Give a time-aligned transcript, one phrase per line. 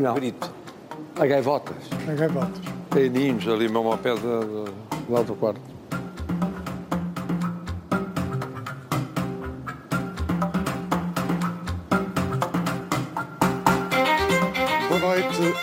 [0.00, 0.14] Não.
[0.14, 0.50] Brito.
[1.16, 1.76] A gaivotas.
[2.08, 2.62] A gaivotas.
[2.90, 4.72] Tem ninhos ali mesmo ao pé da, da,
[5.10, 5.60] lá do quarto.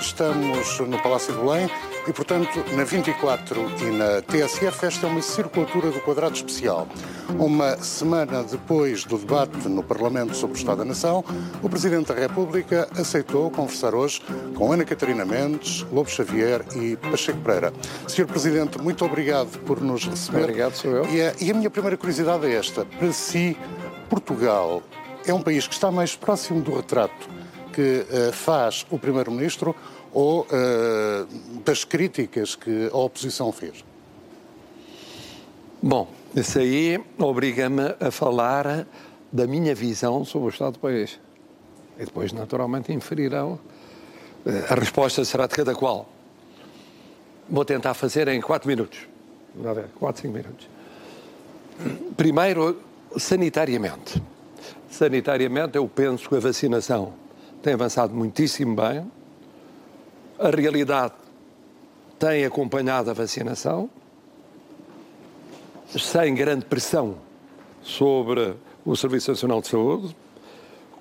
[0.07, 1.69] Estamos no Palácio de Belém
[2.07, 6.87] e, portanto, na 24 e na TSF, esta é uma circulatura do quadrado especial.
[7.37, 11.25] Uma semana depois do debate no Parlamento sobre o Estado da Nação,
[11.61, 14.21] o Presidente da República aceitou conversar hoje
[14.55, 17.73] com Ana Catarina Mendes, Lobo Xavier e Pacheco Pereira.
[18.07, 18.25] Sr.
[18.25, 20.43] Presidente, muito obrigado por nos receber.
[20.43, 21.05] Obrigado, sou eu.
[21.09, 22.85] E a, e a minha primeira curiosidade é esta.
[22.85, 23.57] Para si,
[24.09, 24.81] Portugal
[25.25, 27.37] é um país que está mais próximo do retrato
[27.77, 29.75] que uh, faz o Primeiro-Ministro
[30.17, 33.85] ou uh, das críticas que a oposição fez?
[35.79, 38.87] Bom, isso aí obriga-me a falar
[39.31, 41.19] da minha visão sobre o Estado do país.
[41.99, 43.59] E depois, naturalmente, inferirão.
[44.43, 46.09] Uh, a resposta será de cada qual.
[47.47, 48.97] Vou tentar fazer em quatro minutos.
[49.53, 50.67] Vamos ver, quatro, cinco minutos.
[52.17, 52.81] Primeiro,
[53.19, 54.19] sanitariamente.
[54.89, 57.13] Sanitariamente, eu penso que a vacinação
[57.61, 59.05] tem avançado muitíssimo bem.
[60.39, 61.15] A realidade
[62.19, 63.89] tem acompanhado a vacinação,
[65.89, 67.15] sem grande pressão
[67.81, 68.53] sobre
[68.85, 70.15] o Serviço Nacional de Saúde,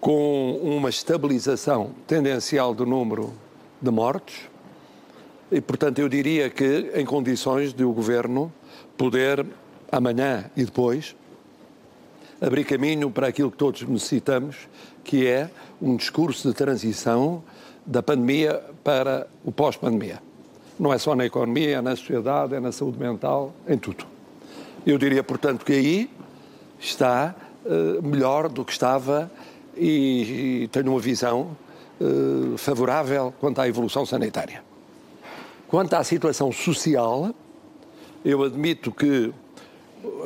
[0.01, 3.31] com uma estabilização tendencial do número
[3.79, 4.49] de mortes.
[5.53, 8.51] E, portanto, eu diria que em condições de o Governo
[8.97, 9.45] poder,
[9.93, 11.15] amanhã e depois,
[12.41, 14.57] abrir caminho para aquilo que todos necessitamos,
[15.05, 15.51] que é
[15.81, 17.45] um discurso de transição
[17.87, 20.21] da pandemia para o pós-pandemia.
[20.79, 24.05] Não é só na economia, é na sociedade, é na saúde mental, em tudo.
[24.85, 26.11] Eu diria, portanto, que aí
[26.79, 27.35] está
[27.65, 29.31] uh, melhor do que estava
[29.77, 31.57] e, e tenho uma visão
[32.01, 34.63] uh, favorável quanto à evolução sanitária.
[35.69, 37.35] Quanto à situação social,
[38.25, 39.33] eu admito que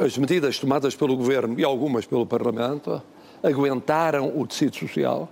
[0.01, 3.01] as medidas tomadas pelo Governo e algumas pelo Parlamento
[3.43, 5.29] aguentaram o tecido social,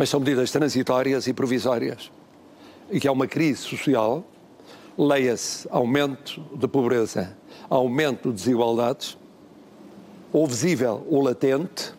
[0.00, 2.10] mas são medidas transitórias e provisórias.
[2.90, 4.24] E que há uma crise social,
[4.96, 7.36] leia-se aumento de pobreza,
[7.68, 9.18] aumento de desigualdades,
[10.32, 11.92] ou visível ou latente,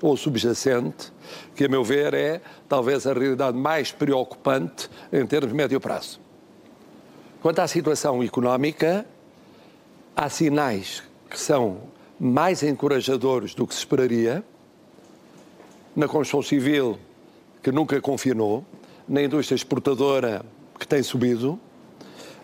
[0.00, 1.12] ou subjacente,
[1.54, 6.18] que a meu ver é talvez a realidade mais preocupante em termos de médio prazo.
[7.42, 9.04] Quanto à situação económica,
[10.16, 11.82] há sinais que são
[12.18, 14.42] mais encorajadores do que se esperaria
[15.94, 16.98] na construção civil,
[17.62, 18.64] que nunca confinou,
[19.08, 20.44] na indústria exportadora,
[20.78, 21.58] que tem subido,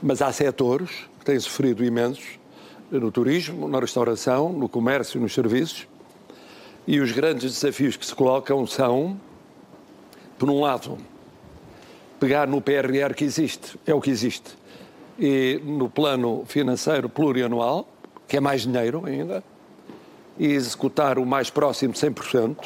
[0.03, 2.39] mas há setores que têm sofrido imensos,
[2.91, 5.87] no turismo, na restauração, no comércio, nos serviços,
[6.87, 9.21] e os grandes desafios que se colocam são,
[10.39, 10.97] por um lado,
[12.19, 14.57] pegar no PRR que existe, é o que existe,
[15.19, 17.89] e no plano financeiro plurianual,
[18.27, 19.43] que é mais dinheiro ainda,
[20.39, 22.57] e executar o mais próximo de 100%,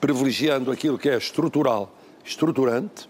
[0.00, 1.92] privilegiando aquilo que é estrutural,
[2.24, 3.08] estruturante,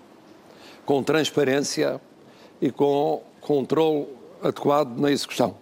[0.85, 2.01] com transparência
[2.61, 4.07] e com controle
[4.43, 5.57] adequado na execução.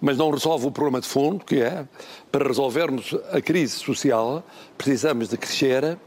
[0.00, 1.86] Mas não resolve o problema de fundo, que é,
[2.32, 4.42] para resolvermos a crise social,
[4.78, 5.98] precisamos de crescer,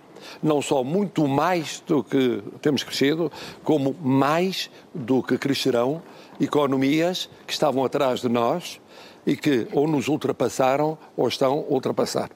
[0.41, 3.31] não só muito mais do que temos crescido,
[3.63, 6.01] como mais do que crescerão
[6.39, 8.79] economias que estavam atrás de nós
[9.25, 12.29] e que ou nos ultrapassaram ou estão a ultrapassar.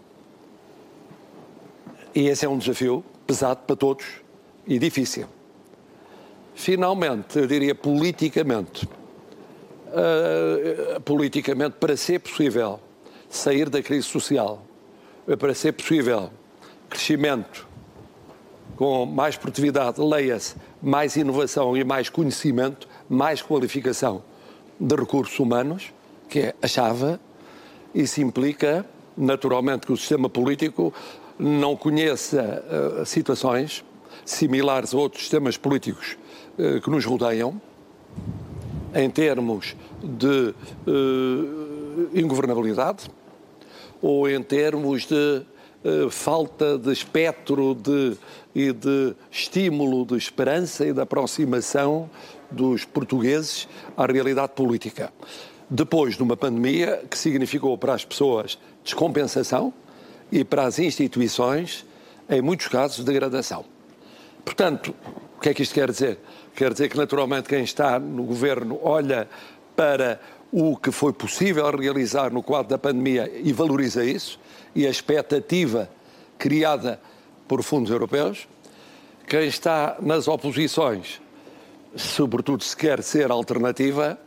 [2.13, 4.05] E esse é um desafio pesado para todos
[4.67, 5.25] e difícil.
[6.53, 12.79] Finalmente, eu diria politicamente, uh, politicamente, para ser possível
[13.29, 14.61] sair da crise social,
[15.39, 16.29] para ser possível
[16.89, 17.67] crescimento
[18.75, 24.23] com mais produtividade, leia-se, mais inovação e mais conhecimento, mais qualificação
[24.79, 25.91] de recursos humanos,
[26.29, 27.19] que é a chave,
[27.93, 28.85] isso implica,
[29.17, 30.93] naturalmente, que o sistema político
[31.39, 32.63] não conheça
[33.01, 33.83] uh, situações
[34.31, 36.17] similares a outros sistemas políticos
[36.57, 37.61] uh, que nos rodeiam,
[38.93, 40.53] em termos de
[40.87, 43.09] uh, ingovernabilidade
[44.01, 45.43] ou em termos de
[46.09, 48.17] falta de espectro de,
[48.53, 52.09] e de estímulo de esperança e de aproximação
[52.51, 55.13] dos portugueses à realidade política
[55.69, 59.73] depois de uma pandemia que significou para as pessoas descompensação
[60.31, 61.85] e para as instituições,
[62.29, 63.65] em muitos casos, degradação.
[64.47, 64.95] Portanto,
[65.35, 66.19] o que é que isto quer dizer?
[66.55, 69.27] Quer dizer que, naturalmente, quem está no governo olha
[69.75, 74.39] para o que foi possível realizar no quadro da pandemia e valoriza isso,
[74.73, 75.89] e a expectativa
[76.37, 76.97] criada
[77.45, 78.47] por fundos europeus.
[79.27, 81.21] quem está nas oposições,
[81.93, 84.17] sobretudo se quer ser alternativa,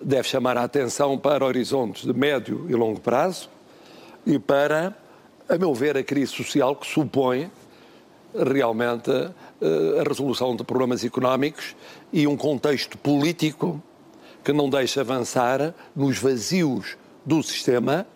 [0.00, 3.50] deve chamar a atenção para horizontes de médio e longo prazo
[4.24, 4.96] e para,
[5.46, 7.50] a meu ver, a crise social que supõe
[8.34, 9.10] realmente
[9.60, 11.74] a resolução de problemas económicos
[12.12, 13.82] e um contexto político
[14.44, 18.06] que não deixa avançar nos vazios do sistema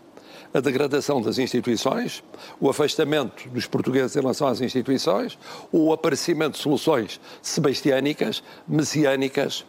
[0.55, 2.23] a degradação das instituições,
[2.61, 5.39] o afastamento dos portugueses em relação às instituições,
[5.71, 9.65] o aparecimento de soluções sebastiânicas, messiânicas,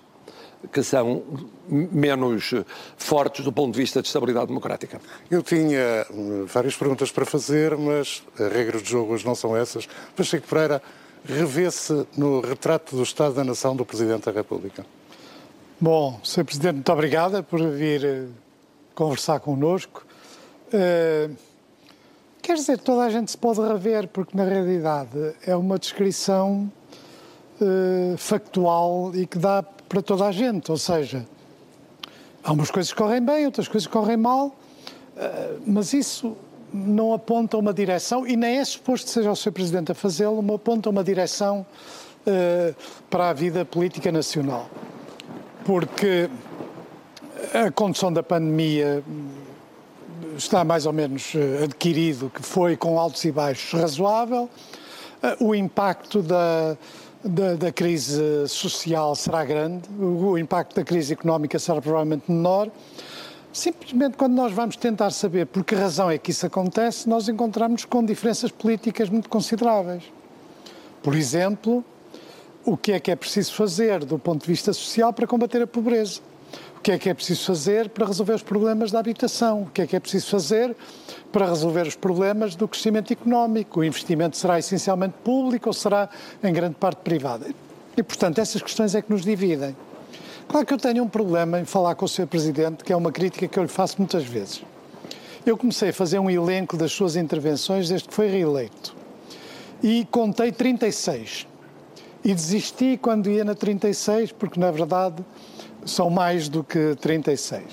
[0.72, 1.24] que são
[1.68, 2.54] menos
[2.96, 5.02] fortes do ponto de vista de estabilidade democrática.
[5.30, 9.56] Eu tinha hum, várias perguntas para fazer, mas as regras de jogo hoje não são
[9.56, 9.88] essas.
[10.16, 10.82] Pacheco Pereira
[11.26, 14.86] revê-se no retrato do Estado da Nação do Presidente da República.
[15.80, 16.46] Bom, Sr.
[16.46, 18.26] Presidente, muito obrigada por vir eh,
[18.96, 20.06] conversar connosco.
[20.68, 21.36] Uh,
[22.42, 26.72] quer dizer, toda a gente se pode rever, porque na realidade é uma descrição
[27.60, 30.72] uh, factual e que dá para toda a gente.
[30.72, 31.26] Ou seja,
[32.44, 36.36] há umas coisas que correm bem, outras coisas que correm mal, uh, mas isso
[36.74, 39.52] não aponta uma direção, e nem é suposto que seja o Sr.
[39.52, 41.66] Presidente a fazê-lo, mas aponta uma direção
[43.10, 44.70] para a vida política nacional.
[45.66, 46.30] Porque
[47.54, 49.04] a condução da pandemia
[50.38, 54.50] está mais ou menos eh, adquirido, que foi com altos e baixos razoável.
[55.22, 56.78] Eh, o impacto da,
[57.24, 62.70] da, da, crise social será grande, o impacto da crise económica será provavelmente menor.
[63.54, 67.86] Simplesmente quando nós vamos tentar saber por que razão é que isso acontece, nós encontramos
[67.86, 70.04] com diferenças políticas muito consideráveis.
[71.02, 71.86] Por exemplo,
[72.66, 75.68] o que é que é preciso fazer do ponto de vista social para combater a
[75.68, 76.20] pobreza?
[76.84, 79.88] que é que é preciso fazer para resolver os problemas da habitação, o que é
[79.88, 80.76] que é preciso fazer
[81.32, 83.80] para resolver os problemas do crescimento económico.
[83.80, 86.10] O investimento será essencialmente público ou será
[86.44, 87.46] em grande parte privado?
[87.96, 89.74] E, portanto, essas questões é que nos dividem.
[90.48, 92.28] Claro que eu tenho um problema em falar com o Sr.
[92.28, 94.64] Presidente, que é uma crítica que eu lhe faço muitas vezes.
[95.46, 98.96] Eu comecei a fazer um elenco das suas intervenções desde que foi reeleito.
[99.82, 101.48] E contei 36.
[102.24, 105.24] E desisti quando ia na 36, porque, na verdade,
[105.86, 107.64] são mais do que 36.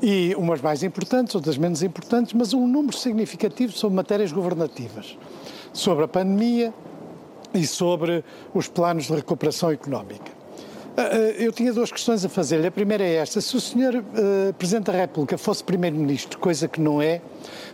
[0.00, 5.16] E umas mais importantes, outras menos importantes, mas um número significativo sobre matérias governativas,
[5.72, 6.72] sobre a pandemia
[7.54, 10.41] e sobre os planos de recuperação económica.
[10.94, 12.64] Ah, ah, eu tinha duas questões a fazer.
[12.66, 13.96] A primeira é esta: se o Sr.
[13.98, 17.22] Uh, Presidente da República fosse Primeiro-Ministro, coisa que não é,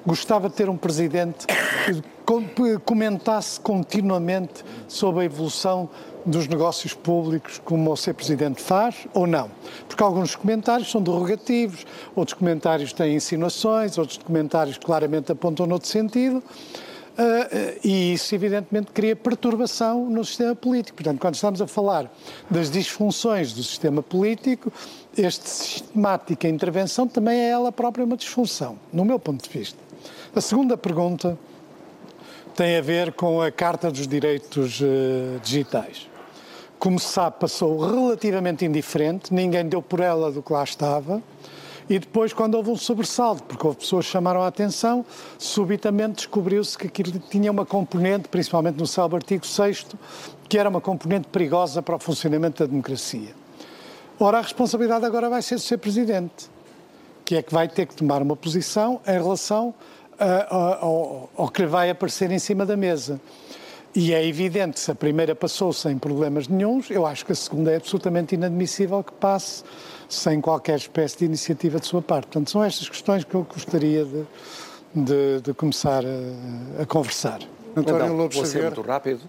[0.06, 5.88] gostava de ter um Presidente que comentasse continuamente sobre a evolução
[6.24, 9.50] dos negócios públicos como o ser Presidente faz ou não.
[9.88, 16.42] Porque alguns comentários são derrogativos, outros comentários têm insinuações, outros comentários claramente apontam noutro sentido.
[17.18, 20.98] Uh, e isso, evidentemente, cria perturbação no sistema político.
[20.98, 22.08] Portanto, quando estamos a falar
[22.48, 24.72] das disfunções do sistema político,
[25.16, 29.78] esta sistemática intervenção também é ela própria uma disfunção, no meu ponto de vista.
[30.32, 31.36] A segunda pergunta
[32.54, 36.08] tem a ver com a Carta dos Direitos uh, Digitais
[36.78, 41.22] como se sabe, passou relativamente indiferente, ninguém deu por ela do que lá estava.
[41.88, 45.06] E depois, quando houve um sobressalto, porque houve pessoas que chamaram a atenção,
[45.38, 49.86] subitamente descobriu-se que aquilo tinha uma componente, principalmente no salvo artigo 6,
[50.48, 53.34] que era uma componente perigosa para o funcionamento da democracia.
[54.20, 56.50] Ora, a responsabilidade agora vai ser do ser Presidente,
[57.24, 59.72] que é que vai ter que tomar uma posição em relação
[60.50, 63.20] ao, que vai aparecer em cima da mesa.
[63.94, 67.70] E é evidente, se a primeira passou sem problemas nenhums, eu acho que a segunda
[67.70, 69.64] é absolutamente inadmissível que passe
[70.08, 72.26] sem qualquer espécie de iniciativa de sua parte.
[72.26, 74.24] Portanto, são estas questões que eu gostaria de,
[74.94, 77.40] de, de começar a, a, conversar.
[77.76, 79.20] António então, Lopes vou ser muito rápido.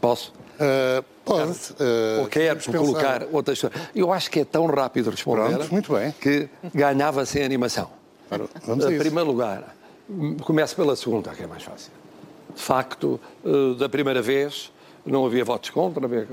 [0.00, 0.32] Posso?
[0.56, 1.50] Uh, pode.
[1.50, 3.60] Uh, Ou quero colocar outras
[3.94, 6.12] Eu acho que é tão rápido responder Pronto, muito bem.
[6.12, 7.90] que ganhava sem animação.
[8.64, 9.74] Vamos em primeiro lugar,
[10.42, 11.90] começo pela segunda, que é mais fácil
[12.54, 14.72] de facto, eh, da primeira vez,
[15.04, 16.26] não havia votos contra, havia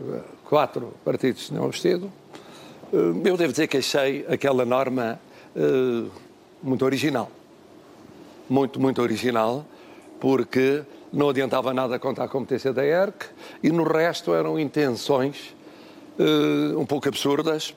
[0.45, 2.11] quatro partidos que tinham abstido.
[2.93, 5.19] Eh, eu devo dizer que achei aquela norma
[5.55, 6.09] eh,
[6.61, 7.29] muito original.
[8.49, 9.65] Muito, muito original,
[10.19, 13.25] porque não adiantava nada contra a competência da ERC
[13.61, 15.55] e no resto eram intenções
[16.75, 17.75] um pouco absurdas.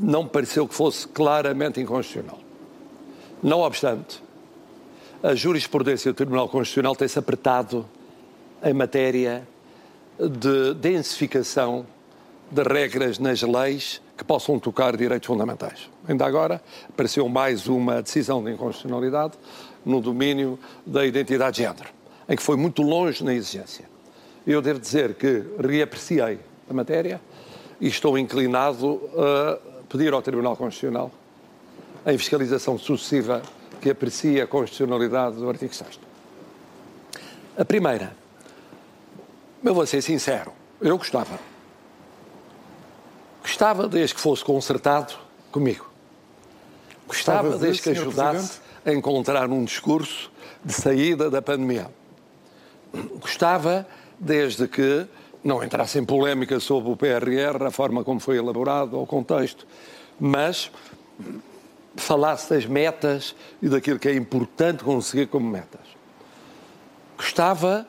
[0.00, 2.38] Não pareceu que fosse claramente inconstitucional.
[3.42, 4.20] Não obstante,
[5.22, 7.86] a jurisprudência do Tribunal Constitucional tem-se apertado
[8.64, 9.46] em matéria
[10.18, 11.86] de densificação
[12.50, 15.88] de regras nas leis que possam tocar direitos fundamentais.
[16.06, 19.34] Ainda agora apareceu mais uma decisão de inconstitucionalidade
[19.84, 21.88] no domínio da identidade de género,
[22.28, 23.84] em que foi muito longe na exigência.
[24.46, 26.38] eu devo dizer que reapreciei
[26.68, 27.20] a matéria
[27.80, 31.10] e estou inclinado a pedir ao Tribunal Constitucional
[32.04, 33.42] a fiscalização sucessiva
[33.80, 36.00] que aprecia a constitucionalidade do artigo 6
[37.56, 38.16] A primeira,
[39.62, 41.38] eu vou ser sincero, eu gostava.
[43.48, 45.14] Gostava desde que fosse consertado
[45.50, 45.90] comigo.
[47.06, 50.30] Gostava desde que ajudasse a encontrar um discurso
[50.62, 51.90] de saída da pandemia.
[53.18, 53.88] Gostava
[54.20, 55.06] desde que
[55.42, 59.66] não entrasse em polémica sobre o PRR, a forma como foi elaborado, o contexto,
[60.20, 60.70] mas
[61.96, 65.80] falasse das metas e daquilo que é importante conseguir como metas.
[67.16, 67.88] Gostava,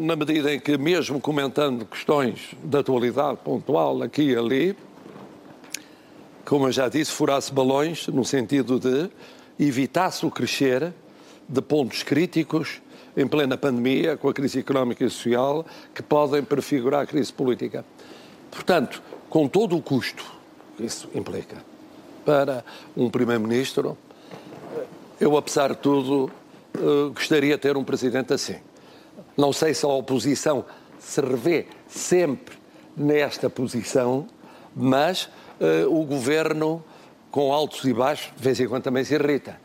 [0.00, 4.76] na medida em que, mesmo comentando questões de atualidade pontual aqui e ali,
[6.44, 9.10] como eu já disse, furasse balões no sentido de
[9.58, 10.92] evitasse o crescer
[11.48, 12.80] de pontos críticos
[13.16, 17.84] em plena pandemia, com a crise económica e social, que podem prefigurar a crise política.
[18.50, 20.24] Portanto, com todo o custo
[20.76, 21.56] que isso implica
[22.24, 22.64] para
[22.96, 23.98] um Primeiro-Ministro,
[25.20, 26.30] eu, apesar de tudo,
[26.74, 28.56] eh, gostaria de ter um Presidente assim.
[29.36, 30.64] Não sei se a oposição
[30.98, 32.56] se revê sempre
[32.96, 34.26] nesta posição,
[34.74, 35.28] mas
[35.60, 36.84] uh, o Governo,
[37.30, 39.58] com altos e baixos, de vez em quando também se irrita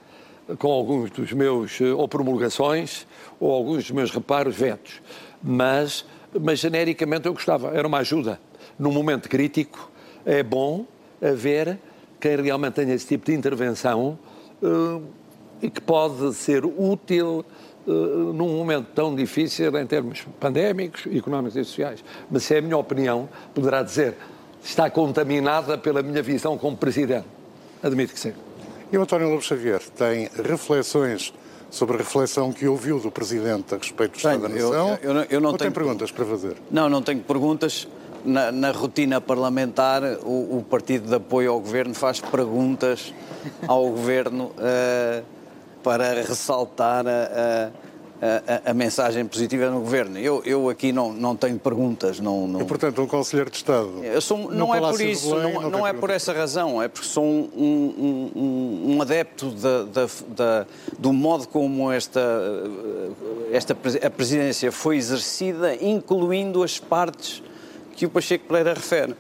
[0.60, 3.08] com alguns dos meus, eh, ou promulgações,
[3.40, 5.02] ou alguns dos meus reparos, vetos.
[5.42, 6.06] Mas,
[6.40, 8.40] mas genericamente eu gostava, era uma ajuda.
[8.78, 9.90] Num momento crítico,
[10.26, 10.86] é bom
[11.22, 11.80] haver
[12.20, 14.20] quem realmente tenha esse tipo de intervenção
[14.62, 15.04] uh,
[15.62, 17.44] e que pode ser útil
[17.86, 22.04] num momento tão difícil em termos pandémicos, económicos e sociais.
[22.30, 24.16] Mas se é a minha opinião, poderá dizer
[24.64, 27.28] está contaminada pela minha visão como Presidente.
[27.84, 28.34] Admito que sim.
[28.92, 31.34] E o António Lobo Xavier tem reflexões
[31.70, 34.98] sobre a reflexão que ouviu do Presidente a respeito do Estado da Nação?
[35.02, 36.56] Eu, eu, eu, eu não Ou tenho, tem perguntas para fazer?
[36.72, 37.88] Não, não tenho perguntas
[38.24, 43.14] na, na, rotina parlamentar, o, o, Partido de Apoio ao Governo faz perguntas
[43.68, 45.24] ao Governo uh,
[45.86, 47.70] para ressaltar a,
[48.20, 50.18] a, a, mensagem positiva no Governo.
[50.18, 52.20] Eu, eu aqui não, não tenho perguntas.
[52.20, 52.60] Não, não...
[52.60, 54.04] E, portanto, um Conselheiro de Estado?
[54.04, 56.88] Eu sou, não é por isso, Belém, não, não, não é por essa razão, é
[56.88, 62.20] porque sou um, um, um, um adepto da, da, da, do modo como esta,
[63.52, 67.44] esta a presidência foi exercida, incluindo as partes
[67.96, 69.16] que o Pacheco Pereira refere.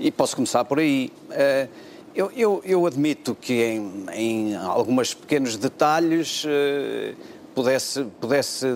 [0.00, 1.12] E posso começar por aí.
[1.30, 1.68] Eh,
[2.14, 7.14] eu, eu, eu admito que em, em alguns pequenos detalhes eh,
[7.54, 8.66] pudesse, pudesse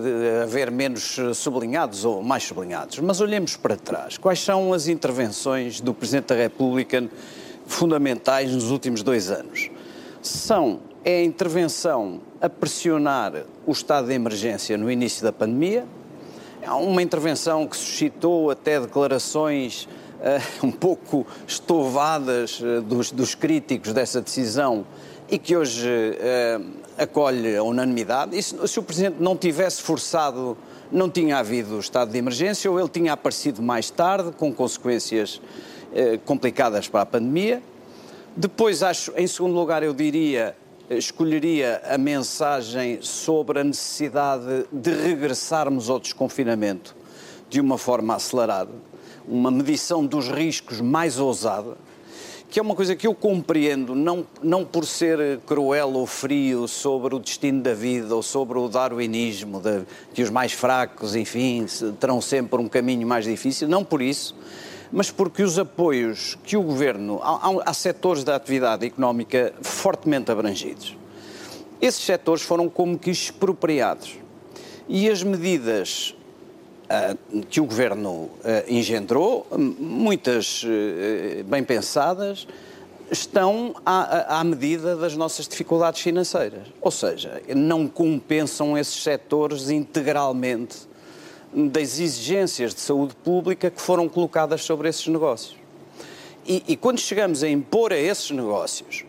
[0.43, 2.99] haver menos sublinhados ou mais sublinhados.
[2.99, 4.17] Mas olhemos para trás.
[4.17, 7.07] Quais são as intervenções do Presidente da República
[7.65, 9.69] fundamentais nos últimos dois anos?
[10.21, 13.33] São é a intervenção a pressionar
[13.65, 15.85] o estado de emergência no início da pandemia,
[16.67, 19.87] Há uma intervenção que suscitou até declarações
[20.19, 24.85] uh, um pouco estovadas uh, dos, dos, críticos dessa decisão
[25.29, 26.65] e que hoje uh,
[26.97, 28.37] acolhe a unanimidade.
[28.37, 30.57] E se, se, o Presidente não tivesse forçado,
[30.91, 35.41] não tinha havido estado de emergência ou ele tinha aparecido mais tarde, com consequências
[36.25, 37.63] complicadas para a pandemia.
[38.35, 40.55] Depois, acho, em segundo lugar, eu diria
[40.89, 46.95] escolheria a mensagem sobre a necessidade de regressarmos ao desconfinamento
[47.49, 48.71] de uma forma acelerada,
[49.27, 51.77] uma medição dos riscos mais ousada,
[52.49, 57.13] que é uma coisa que eu compreendo, não, não por ser cruel ou frio sobre
[57.13, 59.81] o destino da vida ou sobre o darwinismo, de,
[60.13, 61.65] que os mais fracos, enfim,
[61.99, 64.33] terão sempre um caminho mais difícil, não por isso,
[64.91, 67.19] mas porque os apoios que o governo.
[67.21, 70.95] Há, há setores da atividade económica fortemente abrangidos.
[71.81, 74.15] Esses setores foram como que expropriados.
[74.87, 76.15] E as medidas
[77.49, 78.31] que o governo uh,
[78.67, 82.47] engendrou, muitas uh, bem pensadas,
[83.11, 86.67] estão à, à, medida das nossas dificuldades financeiras.
[86.81, 90.87] Ou seja, não compensam esses setores integralmente
[91.53, 95.55] das exigências de saúde pública que foram colocadas sobre esses negócios.
[96.45, 99.05] E, e, quando chegamos a impor a esses negócios,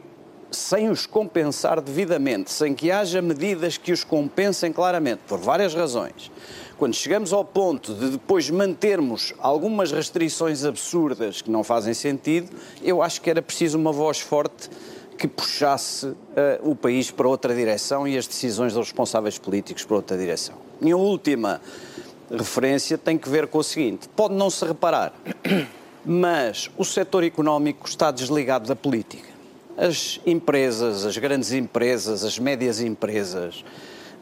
[0.51, 6.31] sem os compensar devidamente, sem que haja medidas que os compensem claramente, por várias razões,
[6.79, 13.03] quando chegamos ao ponto de depois mantermos algumas restrições absurdas que não fazem sentido, eu
[13.03, 14.71] acho que era preciso uma voz forte
[15.19, 16.17] que puxasse uh,
[16.63, 20.55] o país para outra direção e as decisões dos responsáveis políticos para outra direção.
[20.81, 21.61] E a última
[22.31, 25.13] referência tem que ver com o seguinte: pode não se reparar,
[26.07, 29.29] mas o setor económico está desligado da política.
[29.77, 33.65] As empresas, as grandes empresas, as médias empresas,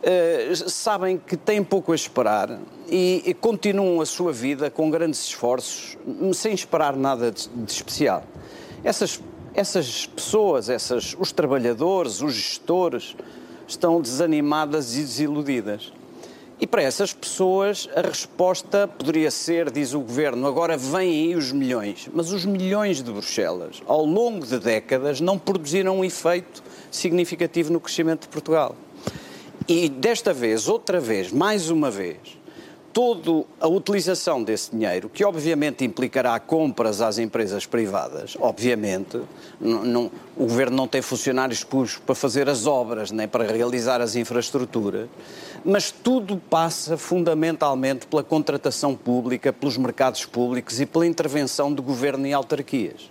[0.02, 5.20] uh, sabem que têm pouco a esperar e, e, continuam a sua vida com grandes
[5.26, 5.96] esforços,
[6.34, 8.24] sem esperar nada de, de especial.
[8.84, 9.20] Essas,
[9.54, 13.16] essas pessoas, essas, os trabalhadores, os gestores,
[13.66, 15.92] estão desanimadas e desiludidas.
[16.58, 21.52] E para essas pessoas a resposta poderia ser, diz o governo, agora vêm aí os
[21.52, 22.08] milhões.
[22.14, 27.78] Mas os milhões de Bruxelas, ao longo de décadas, não produziram um efeito significativo no
[27.78, 28.74] crescimento de Portugal.
[29.68, 32.38] E desta vez, outra vez, mais uma vez,
[32.96, 39.20] toda a utilização desse dinheiro, que obviamente implicará compras às empresas privadas, obviamente,
[39.60, 44.00] não, não, o governo não tem funcionários públicos para fazer as obras, nem para realizar
[44.00, 45.10] as infraestruturas,
[45.62, 52.26] mas tudo passa fundamentalmente pela contratação pública, pelos mercados públicos e pela intervenção do governo
[52.26, 53.10] e autarquias.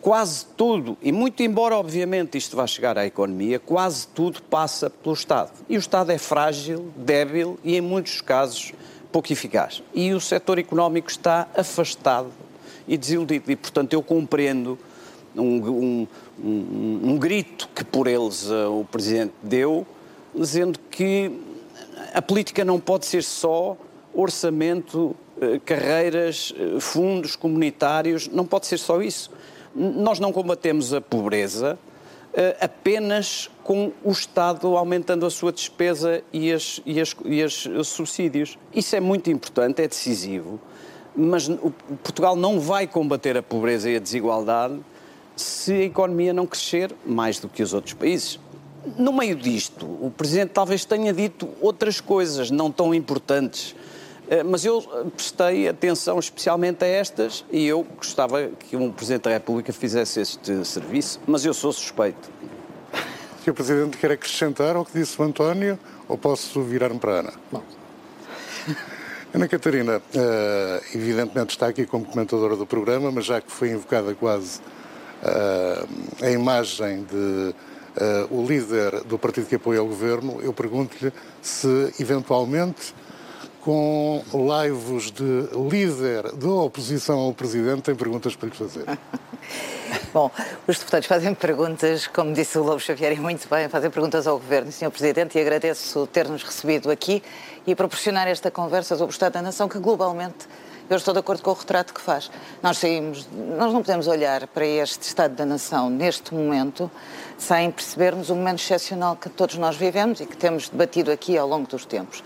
[0.00, 5.14] Quase tudo, e muito embora obviamente isto vá chegar à economia, quase tudo passa pelo
[5.14, 5.50] Estado.
[5.68, 8.72] E o Estado é frágil, débil e, em muitos casos,
[9.10, 9.82] pouco eficaz.
[9.92, 12.30] E o setor económico está afastado
[12.86, 13.50] e desiludido.
[13.50, 14.78] E, portanto, eu compreendo
[15.36, 16.08] um, um,
[16.42, 19.86] um, um grito que por eles uh, o Presidente deu,
[20.34, 21.30] dizendo que
[22.14, 23.76] a política não pode ser só
[24.14, 29.30] orçamento, uh, carreiras, uh, fundos comunitários, não pode ser só isso.
[29.74, 31.78] Nós não combatemos a pobreza
[32.60, 38.58] apenas com o Estado aumentando a sua despesa e, as, e, as, e os subsídios.
[38.72, 40.60] Isso é muito importante, é decisivo,
[41.16, 41.72] mas o,
[42.02, 44.78] Portugal não vai combater a pobreza e a desigualdade
[45.34, 48.38] se a economia não crescer mais do que os outros países.
[48.96, 53.87] No meio disto, o Presidente talvez tenha dito outras coisas não tão importantes, eh,
[54.46, 54.82] mas eu
[55.16, 60.64] prestei atenção especialmente a estas e eu gostava que um Presidente da República fizesse este
[60.64, 62.30] serviço, mas eu sou suspeito
[63.48, 67.18] que o Presidente quer acrescentar ao que disse o António ou posso virar-me para a
[67.20, 67.32] Ana?
[67.50, 67.62] Bom.
[69.32, 74.14] Ana Catarina, uh, evidentemente está aqui como comentadora do programa, mas já que foi invocada
[74.14, 74.60] quase
[76.22, 77.54] a imagem de uh,
[78.30, 81.10] o líder do partido que apoia o governo, eu pergunto-lhe
[81.40, 82.94] se eventualmente
[83.68, 88.86] com laivos de líder da oposição ao Presidente tem perguntas para lhe fazer.
[90.10, 90.30] Bom,
[90.66, 94.38] os deputados fazem perguntas, como disse o Lobo Xavier, e muito bem, fazem perguntas ao
[94.38, 94.90] Governo Sr.
[94.90, 97.22] Presidente, e agradeço ter-nos recebido aqui
[97.66, 100.48] e proporcionar esta conversa sobre o Estado da Nação, que globalmente
[100.90, 102.30] eu estou de acordo com o retrato que faz.
[102.62, 106.90] Nós saímos, nós não podemos olhar para este Estado da Nação neste momento
[107.36, 111.46] sem percebermos o momento excepcional que todos nós vivemos e que temos debatido aqui ao
[111.46, 112.24] longo dos tempos.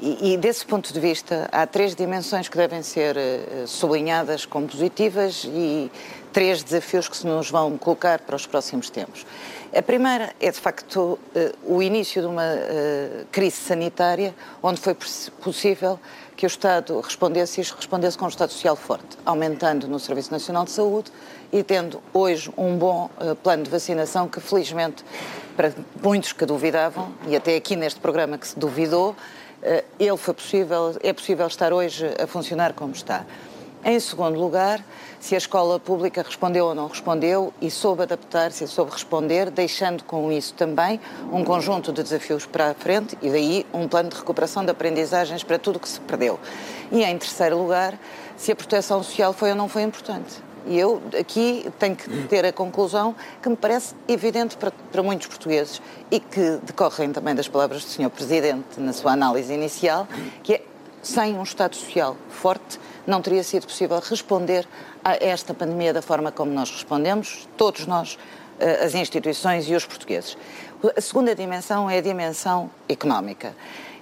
[0.00, 4.66] E, e desse ponto de vista, há três dimensões que devem ser uh, sublinhadas como
[4.68, 5.90] positivas e
[6.32, 9.26] três desafios que se nos vão colocar para os próximos tempos.
[9.76, 11.18] A primeira é, de facto, uh,
[11.64, 14.96] o início de uma uh, crise sanitária onde foi
[15.42, 15.98] possível
[16.36, 20.64] que o Estado respondesse e respondesse com um Estado Social forte, aumentando no Serviço Nacional
[20.64, 21.12] de Saúde
[21.52, 25.04] e tendo hoje um bom uh, plano de vacinação que, felizmente,
[25.56, 30.34] para muitos que duvidavam, e até aqui neste programa que se duvidou, uh, ele foi
[30.34, 33.24] possível, é possível estar hoje a funcionar como está.
[33.84, 34.82] Em segundo lugar,
[35.24, 40.04] se a escola pública respondeu ou não respondeu e soube adaptar-se e soube responder, deixando
[40.04, 41.00] com isso também
[41.32, 45.42] um conjunto de desafios para a frente e daí um plano de recuperação de aprendizagens
[45.42, 46.38] para tudo o que se perdeu.
[46.92, 47.98] E em terceiro lugar,
[48.36, 50.42] se a proteção social foi ou não foi importante.
[50.66, 55.26] E eu aqui tenho que ter a conclusão que me parece evidente para, para, muitos
[55.26, 58.10] portugueses e que decorrem também das palavras do Sr.
[58.10, 60.06] Presidente na sua análise inicial,
[60.42, 60.62] que é
[61.02, 64.66] sem um Estado Social forte não teria sido possível responder
[65.04, 68.18] a esta pandemia da forma como nós respondemos, todos nós,
[68.58, 70.36] eh, as instituições e os portugueses.
[70.96, 73.54] A segunda dimensão é a dimensão económica.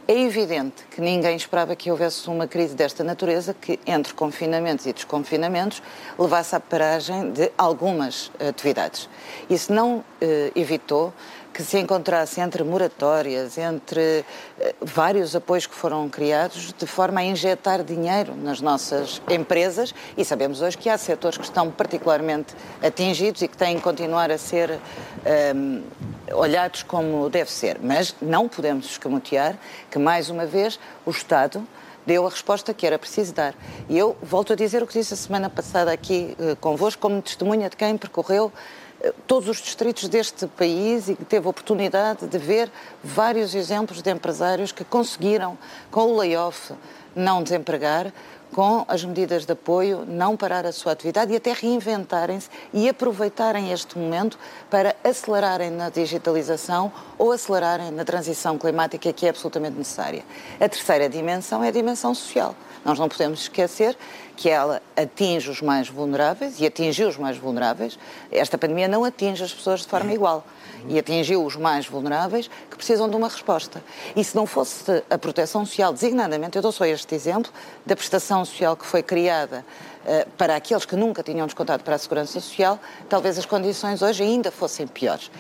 [0.07, 4.93] É evidente que ninguém esperava que houvesse uma crise desta natureza que, entre confinamentos e
[4.93, 5.81] desconfinamentos,
[6.19, 9.09] levasse à paragem de algumas atividades.
[9.49, 11.13] Isso não eh, evitou
[11.53, 14.25] que se encontrasse entre moratórias, entre
[14.59, 20.25] eh, vários apoios que foram criados, de forma a injetar dinheiro nas nossas empresas e
[20.25, 24.39] sabemos hoje que há setores que estão particularmente atingidos e que têm que continuar a
[24.39, 24.79] ser um,
[25.25, 25.83] ehm,
[26.33, 27.79] olhados como deve ser.
[27.83, 29.57] Mas não podemos escamotear
[29.91, 31.67] que, mais uma vez, o Estado
[32.07, 33.55] deu a resposta que era preciso dar.
[33.89, 37.23] E eu volto a dizer o que disse a semana passada aqui uh, convosco, como
[37.23, 38.53] testemunha de quem percorreu
[39.27, 42.71] todos os distritos deste país e que teve oportunidade de ver
[43.03, 45.59] vários exemplos de empresários que conseguiram,
[45.91, 46.73] com o layoff,
[47.15, 48.13] não desempregar,
[48.53, 53.73] com as medidas de apoio, não parar a sua atividade e até reinventarem-se e aproveitarem
[53.73, 54.39] este momento
[54.71, 60.23] para acelerarem na digitalização ou acelerarem na transição climática que é absolutamente necessária.
[60.61, 62.55] A terceira dimensão é a dimensão social.
[62.85, 63.97] Nós não podemos esquecer
[64.37, 67.99] que ela atinge os mais vulneráveis e atingiu os mais vulneráveis.
[68.31, 70.45] Esta pandemia não atinge as pessoas de forma igual
[70.89, 73.83] e atingiu os mais vulneráveis que precisam de uma resposta.
[74.15, 77.53] E se não fosse a proteção social, designadamente, eu dou só este exemplo,
[77.85, 79.65] da prestação social que foi criada
[80.05, 84.23] uh, para aqueles que nunca tinham descontado para a Segurança Social, talvez as condições hoje
[84.23, 85.31] ainda fossem piores.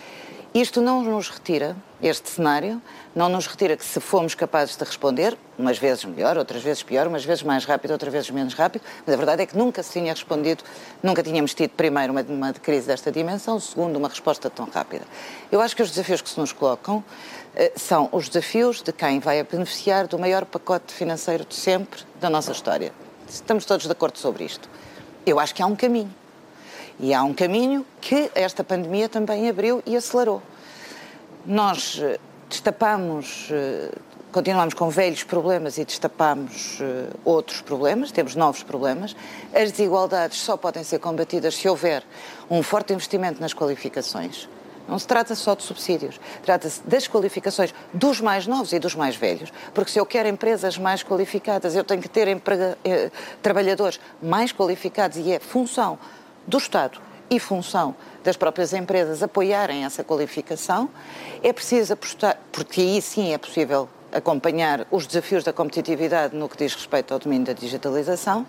[0.54, 2.82] Isto não nos retira, este cenário,
[3.14, 7.06] não nos retira que se fomos capazes de responder, umas vezes melhor, outras vezes pior,
[7.06, 9.92] umas vezes mais rápido, outras vezes menos rápido, mas a verdade é que nunca se
[9.92, 10.64] tinha respondido,
[11.02, 15.04] nunca tínhamos tido, primeiro, uma, uma crise desta dimensão, segundo, uma resposta tão rápida.
[15.50, 17.04] Eu acho que os desafios que se nos colocam
[17.54, 22.28] eh, são os desafios de quem vai beneficiar do maior pacote financeiro de sempre da
[22.28, 22.92] nossa história.
[23.28, 24.68] Estamos todos de acordo sobre isto.
[25.24, 26.12] Eu acho que há um caminho.
[26.98, 30.42] E há um caminho que esta pandemia também abriu e acelerou.
[31.44, 33.90] Nós eh, destapamos, eh,
[34.30, 39.16] continuamos com velhos problemas e destapamos eh, outros problemas, temos novos problemas.
[39.52, 42.04] As desigualdades só podem ser combatidas se houver
[42.48, 44.48] um forte investimento nas qualificações.
[44.86, 49.16] Não se trata só de subsídios, trata-se das qualificações dos mais novos e dos mais
[49.16, 49.52] velhos.
[49.74, 53.10] Porque se eu quero empresas mais qualificadas, eu tenho que ter emprega, eh,
[53.42, 55.98] trabalhadores mais qualificados e é função
[56.46, 57.00] do Estado
[57.32, 60.90] e função das próprias empresas apoiarem essa qualificação.
[61.42, 66.58] É preciso apostar, porque aí sim é possível acompanhar os desafios da competitividade no que
[66.58, 68.46] diz respeito ao domínio da digitalização.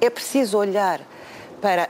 [0.00, 1.00] É preciso olhar
[1.60, 1.88] para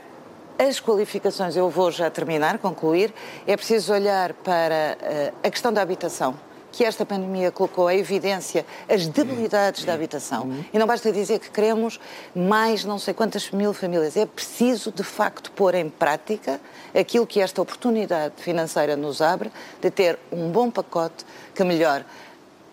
[0.59, 3.11] as qualificações, eu vou já terminar, concluir.
[3.47, 4.95] É preciso olhar para
[5.33, 6.35] uh, a questão da habitação
[6.77, 10.43] que esta pandemia colocou à evidência as debilidades da habitação.
[10.43, 10.63] Uhum.
[10.71, 11.99] E não basta dizer que queremos
[12.35, 14.15] mais não sei quantas mil famílias.
[14.15, 16.61] É preciso, de facto, pôr em prática
[16.93, 22.05] aquilo que esta oportunidade financeira nos abre de ter um bom pacote que melhore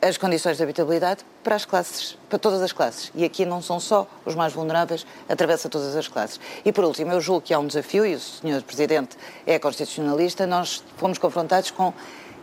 [0.02, 3.10] as condições de habitabilidade para as classes, para todas as classes.
[3.14, 6.38] E aqui não são só os mais vulneráveis, atravessa todas as classes.
[6.62, 8.62] E por último, eu julgo que há um desafio, e o Sr.
[8.66, 11.94] Presidente é constitucionalista, nós fomos confrontados com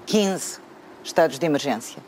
[0.08, 0.71] 15
[1.04, 2.02] estados de emergência.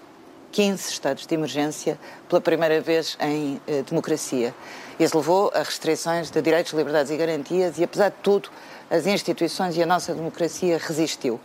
[0.52, 4.54] 15 estados de emergência pela primeira vez em eh, democracia.
[5.00, 8.50] Isso levou a restrições de direitos, liberdades e garantias e, apesar de tudo,
[8.90, 11.40] as instituições e a nossa democracia resistiu.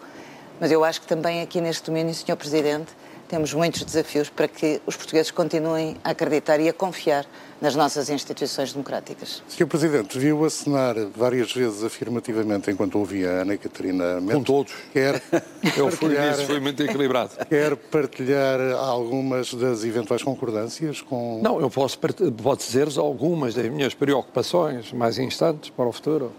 [0.61, 2.37] Mas eu acho que também aqui neste domínio, Sr.
[2.37, 2.93] Presidente,
[3.29, 7.27] temos muitos desafios para que os portugueses continuem a acreditar e a confiar
[7.61, 9.43] nas nossas instituições democráticas.
[9.49, 9.67] Sr.
[9.67, 14.35] Presidente, viu assinar várias vezes afirmativamente enquanto ouvia a Ana Catarina Mendes.
[14.37, 14.73] Com todos.
[14.93, 15.23] Quer
[15.77, 17.31] Eu fui fui muito equilibrado.
[17.49, 21.41] Quer partilhar algumas das eventuais concordâncias com...
[21.43, 26.33] Não, eu posso, posso dizer-vos algumas das minhas preocupações mais instantes para o futuro.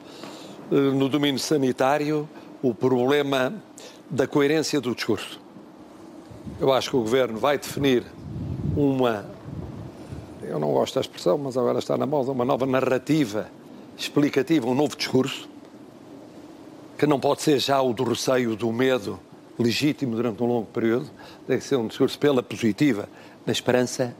[0.71, 2.27] Eh, no domínio sanitário,
[2.61, 3.53] o problema
[4.09, 5.39] da coerência do discurso.
[6.59, 8.05] Eu acho que o Governo vai definir
[8.75, 9.25] uma
[10.49, 13.47] eu não gosto da expressão, mas agora está na moda, uma nova narrativa
[13.95, 15.47] explicativa, um novo discurso,
[16.97, 19.19] que não pode ser já o do receio, do medo
[19.59, 21.07] legítimo durante um longo período,
[21.45, 23.07] tem que ser um discurso pela positiva,
[23.45, 24.15] na esperança,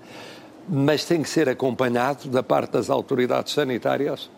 [0.68, 4.30] mas tem que ser acompanhado da parte das autoridades sanitárias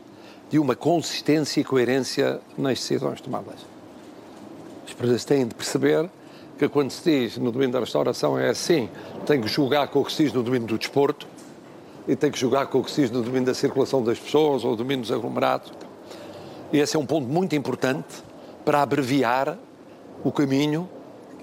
[0.50, 3.56] de uma consistência e coerência nas decisões tomadas.
[4.88, 6.10] As pessoas têm de perceber
[6.62, 8.88] que quando se diz no domínio da restauração é assim,
[9.26, 11.28] tem que julgar com o que se diz no domínio do desporto,
[12.08, 14.64] e tem que jogar com o que se diz no domínio da circulação das pessoas
[14.64, 15.72] ou domínio dos aglomerados.
[16.72, 18.24] E esse é um ponto muito importante
[18.64, 19.58] para abreviar
[20.24, 20.88] o caminho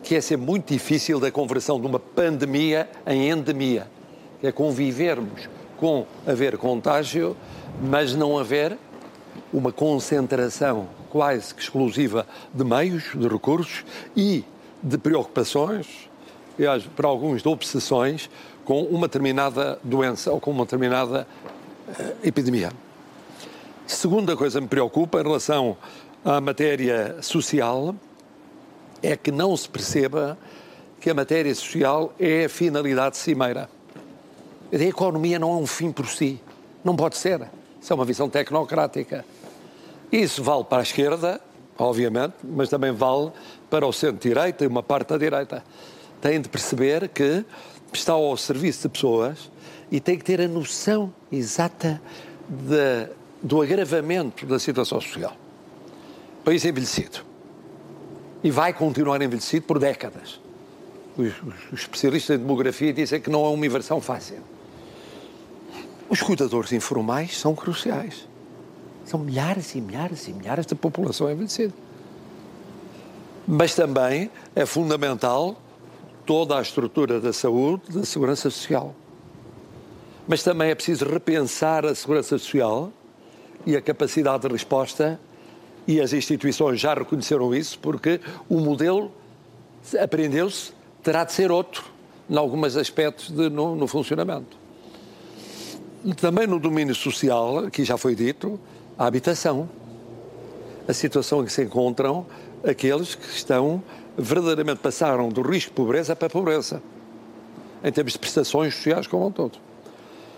[0.05, 3.89] que é ser muito difícil da conversão de uma pandemia em endemia,
[4.41, 7.37] que é convivermos com haver contágio,
[7.83, 8.79] mas não haver
[9.53, 13.85] uma concentração quase que exclusiva de meios, de recursos
[14.17, 14.45] e
[14.83, 16.09] de preocupações,
[16.59, 16.65] e
[16.97, 18.29] para alguns de obsessões,
[18.65, 21.27] com uma determinada doença ou com uma determinada
[21.89, 22.71] uh, epidemia.
[23.87, 25.77] Segunda coisa que me preocupa em relação
[26.25, 27.95] à matéria social
[29.03, 30.37] é que não se perceba
[31.01, 33.71] que a matéria social é a finalidade cimeira.
[34.71, 36.39] A economia não é um fim por si.
[36.85, 37.49] Não pode ser.
[37.81, 39.25] Isso é uma visão tecnocrática.
[40.13, 41.41] Isso vale para a esquerda,
[41.79, 43.31] obviamente, mas também vale
[43.71, 45.65] para o centro-direita e uma parte da direita.
[46.21, 47.45] Têm de perceber que
[47.93, 49.51] está ao serviço de pessoas
[49.91, 52.01] e tem que ter a noção exata
[52.49, 53.09] de,
[53.43, 55.37] do agravamento da situação social.
[56.41, 57.21] O país é envelhecido.
[58.43, 60.41] E vai continuar envelhecido por décadas.
[61.17, 61.33] Os,
[61.73, 64.39] os especialistas em demografia dizem que não é uma inversão fácil.
[66.09, 68.27] Os cuidadores informais são cruciais.
[69.05, 71.75] São milhares e milhares e milhares de população envelhecida.
[73.51, 75.57] Mas também é fundamental
[76.27, 78.95] toda a estrutura da saúde, da segurança social.
[80.27, 82.93] Mas também é preciso repensar a segurança social
[83.65, 85.19] e a capacidade de resposta,
[85.87, 89.11] e as instituições já reconheceram isso, porque o modelo
[89.99, 91.85] aprendeu-se, terá de ser outro,
[92.29, 94.59] em alguns aspectos de, no, no funcionamento.
[96.21, 98.61] Também no domínio social, aqui já foi dito,
[98.99, 99.71] a habitação.
[100.87, 102.27] A situação em que se encontram
[102.65, 103.83] aqueles que estão
[104.17, 106.83] verdadeiramente passaram do risco de pobreza para a pobreza,
[107.85, 109.59] em termos de prestações sociais como um todo.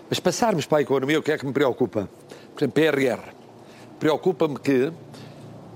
[0.08, 2.08] Mas passarmos para a economia, o que é que me preocupa?
[2.54, 3.32] Por exemplo, PRR.
[3.98, 4.92] Preocupa-me que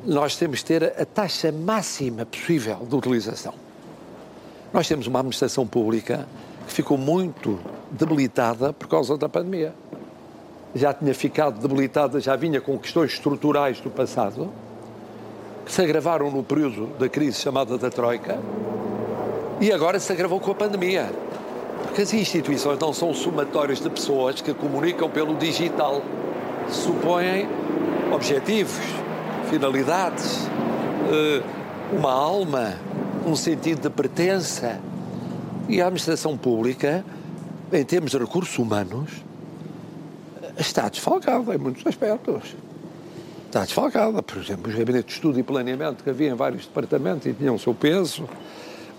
[0.05, 3.55] nós temos de ter a taxa máxima possível de utilização.
[4.73, 6.27] Nós temos uma administração pública
[6.67, 7.59] que ficou muito
[7.91, 9.73] debilitada por causa da pandemia.
[10.75, 14.53] Já tinha ficado debilitada, já vinha com questões estruturais do passado,
[15.65, 18.39] que se agravaram no período da crise chamada da Troika
[19.61, 21.11] e agora se agravou com a pandemia.
[21.85, 26.03] Porque as instituições não são somatórios de pessoas que comunicam pelo digital.
[26.69, 27.49] Supõem
[28.13, 28.79] objetivos,
[29.49, 30.49] finalidades,
[31.13, 31.43] eh,
[31.93, 32.75] uma alma,
[33.27, 34.81] um sentido de pertença.
[35.69, 37.05] E a administração pública,
[37.73, 39.11] em termos de recursos humanos,
[40.59, 42.55] está desfalcada em muitos aspectos
[43.55, 44.21] está desfalcada.
[44.21, 47.55] Por exemplo, os gabinetes de estudo e planeamento que havia em vários departamentos e tinham
[47.55, 48.29] o seu peso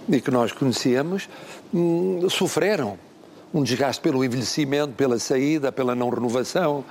[0.07, 1.27] e que nós conhecíamos,
[1.73, 2.97] hum, sofreram
[3.53, 6.85] um desgaste pelo envelhecimento, pela saída, pela não renovação,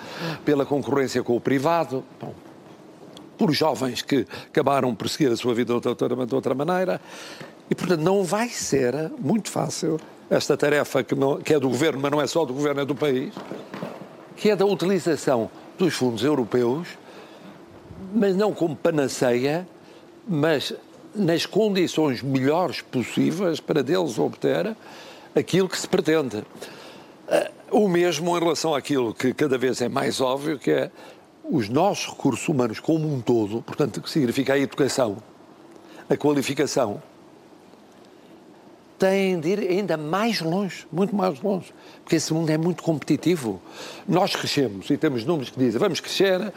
[0.45, 2.05] pela concorrência com o privado.
[2.21, 2.35] Bom,
[3.39, 7.01] por jovens que acabaram por seguir a sua vida de outra, de outra maneira.
[7.71, 9.99] E, portanto, não vai ser muito fácil
[10.29, 12.85] esta tarefa que, não, que é do governo, mas não é só do governo, é
[12.85, 13.35] do país,
[14.37, 16.87] que é da utilização dos fundos europeus
[18.15, 19.67] mas não como panaceia,
[20.27, 20.73] mas
[21.15, 24.77] nas condições melhores possíveis para deles obter
[25.35, 26.45] aquilo que se pretende.
[27.29, 30.91] Ah, o mesmo em relação àquilo que cada vez é mais óbvio, que é
[31.43, 35.17] os nossos recursos humanos como um todo, portanto, que significa a educação,
[36.09, 37.03] a qualificação,
[38.99, 43.61] têm de ir ainda mais longe, muito mais longe, porque esse mundo é muito competitivo.
[44.09, 46.53] Nós crescemos e temos números que dizem vamos crescer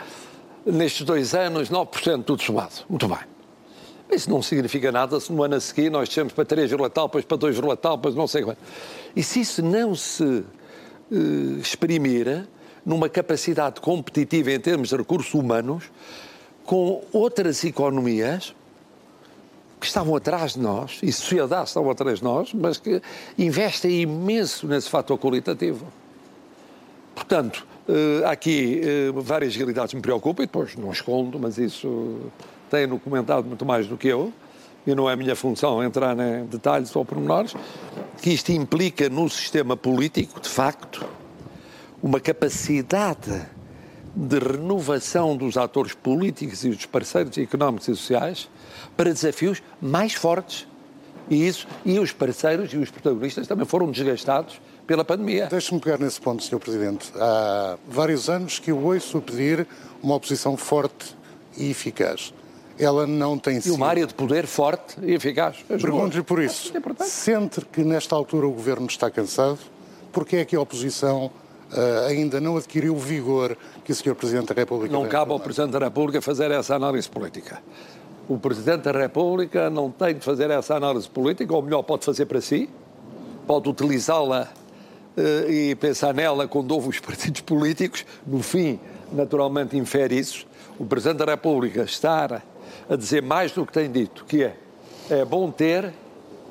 [0.67, 2.85] nestes dois anos, 9% tudo somado.
[2.89, 3.19] Muito bem.
[4.11, 7.25] Isso não significa nada se no ano a seguir nós descemos para 3, tal, depois
[7.25, 8.59] para 2, tal, depois não sei quanto.
[9.15, 12.47] E se isso não se uh, exprimir
[12.85, 15.85] numa capacidade competitiva em termos de recursos humanos
[16.65, 18.55] com outras economias
[19.79, 23.01] que estavam atrás de nós, e sociedades estavam atrás de nós, mas que
[23.37, 25.85] investem imenso nesse fator qualitativo.
[27.13, 27.67] Portanto,
[28.25, 28.81] há aqui
[29.13, 32.19] uh, várias realidades me preocupam e depois não escondo, mas isso
[32.69, 34.33] tem-no comentado muito mais do que eu
[34.85, 37.53] e não é minha função entrar em detalhes ou pormenores,
[38.21, 41.05] que isto implica no sistema político, de facto,
[42.01, 43.45] uma capacidade
[44.15, 48.49] de renovação dos atores políticos e dos parceiros económicos e sociais
[48.95, 50.65] para desafios mais fortes.
[51.29, 55.47] E isso, e os parceiros e os protagonistas também foram desgastados pela pandemia.
[55.47, 56.57] Deixe-me pegar nesse ponto, Sr.
[56.59, 57.11] Presidente.
[57.15, 59.67] Há vários anos que eu ouço pedir
[60.01, 61.15] uma oposição forte
[61.57, 62.33] e eficaz.
[62.79, 63.73] Ela não tem sido.
[63.73, 65.57] E uma área de poder forte e eficaz.
[65.67, 66.71] Pergunto-lhe por isso.
[66.75, 69.59] É Sente que nesta altura o governo está cansado?
[70.11, 74.15] Porque é que a oposição uh, ainda não adquiriu o vigor que o Sr.
[74.15, 77.61] Presidente da República Não cabe ao Presidente da República fazer essa análise política.
[78.29, 82.25] O Presidente da República não tem de fazer essa análise política, ou melhor, pode fazer
[82.25, 82.69] para si,
[83.47, 84.49] pode utilizá-la
[85.49, 88.79] e pensar nela houve os partidos políticos, no fim,
[89.11, 90.45] naturalmente, infere isso.
[90.77, 92.43] O Presidente da República estar
[92.89, 94.55] a dizer mais do que tem dito, que é,
[95.09, 95.91] é bom ter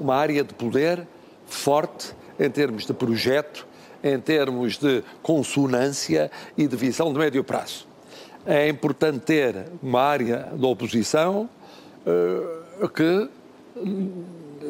[0.00, 1.06] uma área de poder
[1.46, 3.66] forte em termos de projeto,
[4.02, 7.86] em termos de consonância e de visão de médio prazo.
[8.44, 11.48] É importante ter uma área da oposição
[12.06, 13.28] uh, que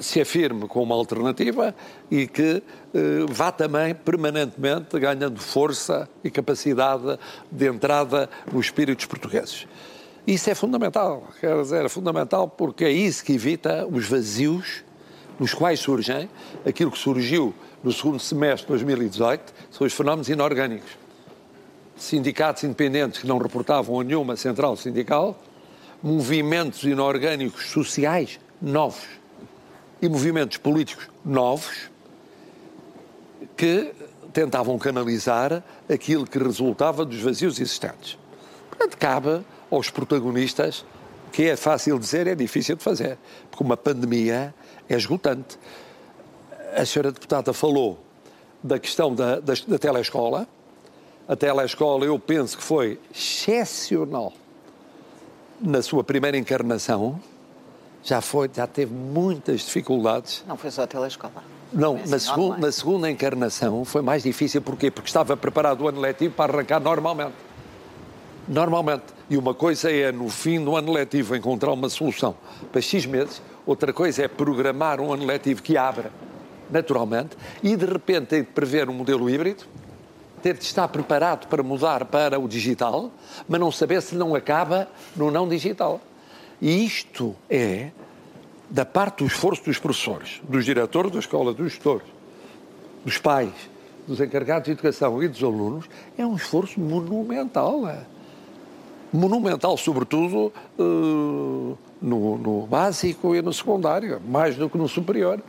[0.00, 1.74] se afirme como alternativa
[2.10, 2.62] e que
[2.94, 7.18] eh, vá também permanentemente ganhando força e capacidade
[7.50, 9.66] de entrada nos espíritos portugueses.
[10.26, 14.84] Isso é fundamental, quer dizer, é fundamental porque é isso que evita os vazios
[15.38, 16.28] nos quais surgem
[16.64, 17.54] aquilo que surgiu
[17.84, 20.98] no segundo semestre de 2018, são os fenómenos inorgânicos.
[21.96, 25.38] Sindicatos independentes que não reportavam a nenhuma central sindical,
[26.02, 29.06] movimentos inorgânicos sociais novos
[30.00, 31.90] e movimentos políticos novos
[33.56, 33.92] que
[34.32, 38.18] tentavam canalizar aquilo que resultava dos vazios existentes.
[38.68, 40.84] Portanto, cabe aos protagonistas,
[41.32, 43.18] que é fácil dizer, é difícil de fazer,
[43.50, 44.54] porque uma pandemia
[44.88, 45.58] é esgotante.
[46.76, 47.98] A senhora deputada falou
[48.62, 50.46] da questão da, da, da telescola.
[51.26, 54.32] A telescola, eu penso que foi excepcional
[55.60, 57.20] na sua primeira encarnação.
[58.06, 60.44] Já foi, já teve muitas dificuldades.
[60.46, 61.32] Não foi só a telescola.
[61.72, 64.62] Não, na, segu na, segunda encarnação foi mais difícil.
[64.62, 64.92] Porquê?
[64.92, 67.34] Porque estava preparado o ano letivo para arrancar normalmente.
[68.46, 69.02] Normalmente.
[69.28, 72.36] E uma coisa é, no fim do ano letivo, encontrar uma solução
[72.70, 73.42] para X meses.
[73.66, 76.12] Outra coisa é programar um ano letivo que abra
[76.70, 79.64] naturalmente, e de repente ter de prever um modelo híbrido,
[80.42, 83.10] ter de estar preparado para mudar para o digital,
[83.48, 86.00] mas não saber se não acaba no não digital.
[86.60, 87.90] E isto é,
[88.70, 92.06] da parte do esforço dos professores, dos diretores da escola, dos gestores,
[93.04, 93.52] dos pais,
[94.06, 97.88] dos encarregados de educação e dos alunos, é um esforço monumental.
[97.88, 98.04] É.
[99.12, 105.40] Monumental, sobretudo uh, no, no básico e no secundário, mais do que no superior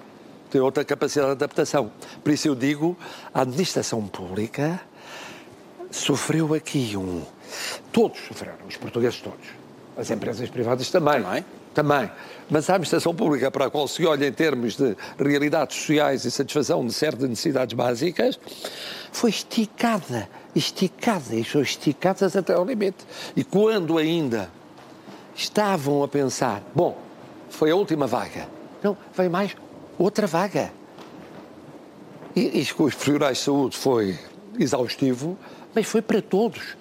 [0.49, 1.91] tem outra capacidade de adaptação.
[2.23, 2.95] Por isso eu digo,
[3.33, 4.79] a administração pública
[5.91, 7.21] sofreu aqui um...
[7.91, 9.56] Todos sofreram, os portugueses todos.
[9.97, 11.21] As empresas privadas também.
[11.21, 11.45] Também.
[11.73, 12.11] Também.
[12.49, 16.31] Mas a administração pública, para a qual se olha em termos de realidades sociais e
[16.31, 18.39] satisfação de certas necessidades básicas,
[19.11, 23.05] foi esticada, esticada, e são esticadas até ao limite.
[23.35, 24.49] E quando ainda
[25.35, 26.97] estavam a pensar, bom,
[27.49, 28.47] foi a última vaga,
[28.83, 29.55] não, veio mais
[29.97, 30.71] outra vaga.
[32.35, 34.17] E isto com os profissionais de saúde foi
[34.59, 35.37] exaustivo,
[35.73, 36.77] mas foi para todos.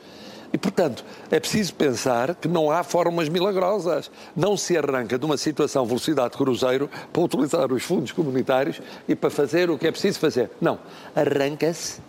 [0.57, 4.11] E, portanto, é preciso pensar que não há fórmulas milagrosas.
[4.35, 9.15] Não se arranca de uma situação velocidade de cruzeiro para utilizar os fundos comunitários e
[9.15, 10.51] para fazer o que é preciso fazer.
[10.59, 10.79] Não.
[11.15, 12.01] Arranca-se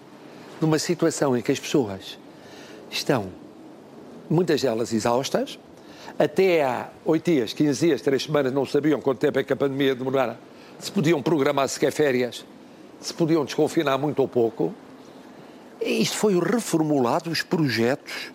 [0.61, 2.17] de uma situação em que as pessoas
[2.89, 3.25] estão,
[4.29, 5.59] muitas delas exaustas,
[6.17, 9.57] até há oito dias, 15 dias, três semanas, não sabiam quanto tempo é que a
[9.57, 10.39] pandemia demorara
[10.79, 12.45] se podiam programar sequer férias,
[13.01, 14.73] se podiam desconfinar muito ou pouco.
[15.79, 18.31] Isto foi reformulado os projetos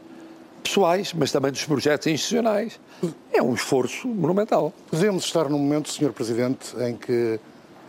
[0.63, 2.79] pessoais, mas também dos projetos institucionais.
[3.33, 4.73] É um esforço monumental.
[4.91, 6.13] Podemos estar num momento, Sr.
[6.13, 7.41] Presidente, em que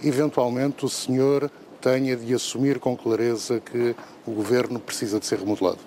[0.03, 5.79] eventualmente o senhor tenha de assumir com clareza que o governo precisa de ser remodelado.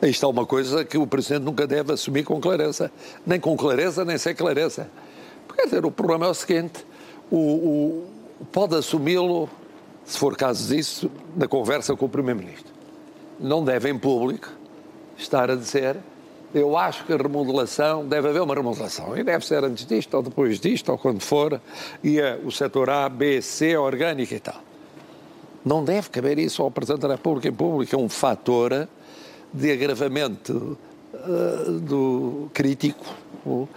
[0.00, 2.90] Aí está uma coisa que o Presidente nunca deve assumir com clareza.
[3.26, 4.88] Nem com clareza, nem sem clareza.
[5.54, 6.86] Quer dizer, o problema é o seguinte:
[7.28, 8.06] o, o,
[8.52, 9.50] pode assumi-lo,
[10.04, 12.72] se for caso disso, na conversa com o Primeiro-Ministro.
[13.40, 14.48] Não deve, em público,
[15.18, 15.96] estar a dizer
[16.54, 20.22] eu acho que a remodelação, deve haver uma remodelação, e deve ser antes disto, ou
[20.22, 21.60] depois disto, ou quando for,
[22.02, 24.62] e é o setor A, B, C, orgânico e tal.
[25.64, 28.88] Não deve caber isso ao Presidente da República em público, é um fator
[29.52, 30.78] de agravamento
[31.12, 33.04] uh, do crítico.
[33.44, 33.68] Uh,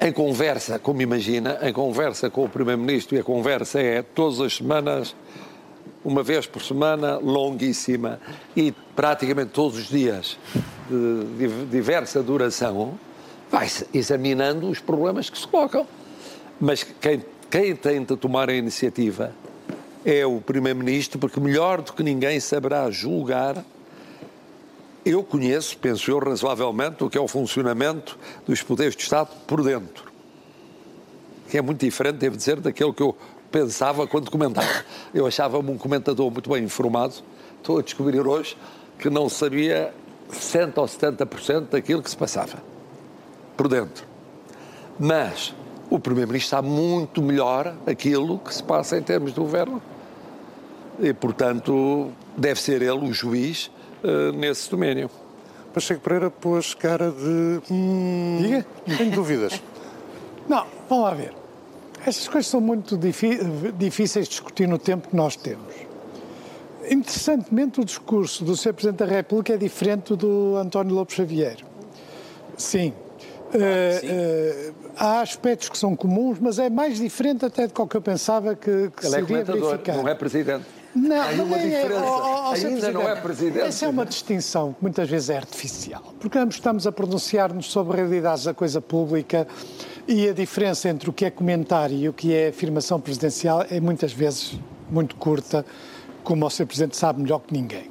[0.00, 4.56] em conversa, como imagina, em conversa com o Primeiro-Ministro, e a conversa é todas as
[4.56, 5.14] semanas,
[6.04, 8.20] uma vez por semana, longuíssima,
[8.54, 10.38] e praticamente todos os dias,
[10.88, 12.98] de diversa duração,
[13.50, 15.86] vai-se examinando os problemas que se colocam.
[16.60, 19.32] Mas quem, quem tenta tomar a iniciativa
[20.04, 23.64] é o Primeiro-Ministro, porque melhor do que ninguém saberá julgar
[25.04, 29.62] eu conheço, penso eu, razoavelmente, o que é o funcionamento dos poderes de Estado por
[29.62, 30.10] dentro.
[31.50, 33.14] Que é muito diferente, devo dizer, daquele que eu
[33.54, 34.84] pensava quando comentava.
[35.14, 37.14] Eu achava-me um comentador muito bem informado.
[37.58, 38.56] Estou a descobrir hoje
[38.98, 39.94] que não sabia
[40.28, 42.58] 60 ou 70% daquilo que se passava
[43.56, 44.04] por dentro.
[44.98, 45.54] Mas
[45.88, 49.80] o Primeiro-Ministro sabe muito melhor aquilo que se passa em termos do governo.
[50.98, 53.70] E, portanto, deve ser ele o juiz
[54.02, 55.08] uh, nesse domínio.
[55.72, 57.60] Pacheco Pereira pôs cara de.
[57.70, 58.66] Hum, Diga?
[58.96, 59.62] Tenho dúvidas.
[60.48, 61.43] Não, vamos lá ver.
[62.06, 65.74] Estas coisas são muito difíceis de discutir no tempo que nós temos.
[66.90, 68.74] Interessantemente, o discurso do Sr.
[68.74, 71.56] Presidente da República é diferente do António Lopes Xavier.
[72.58, 72.92] Sim.
[73.54, 74.70] Uh.
[74.70, 78.54] Uh, há aspectos que são comuns, mas é mais diferente até do que eu pensava
[78.54, 79.96] que, que Ele é seria é verificar.
[79.96, 80.64] não é Presidente.
[80.94, 82.04] Não, Há uma é, diferença.
[82.04, 83.66] Oh, oh, Ainda não é presidente.
[83.66, 87.96] Essa é uma distinção que muitas vezes é artificial, porque ambos estamos a pronunciar-nos sobre
[87.96, 89.46] realidades da coisa pública
[90.06, 93.80] e a diferença entre o que é comentário e o que é afirmação presidencial é
[93.80, 94.58] muitas vezes
[94.90, 95.66] muito curta,
[96.22, 96.66] como o Sr.
[96.66, 97.90] Presidente sabe melhor que ninguém.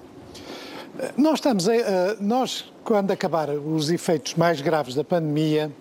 [1.17, 1.73] Nós estamos a,
[2.19, 5.71] nós, quando acabar os efeitos mais graves da pandemia,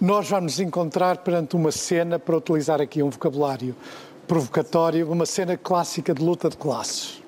[0.00, 3.76] nós vamos nos encontrar perante uma cena, para utilizar aqui um vocabulário
[4.30, 7.20] provocatório uma cena clássica de luta de classes,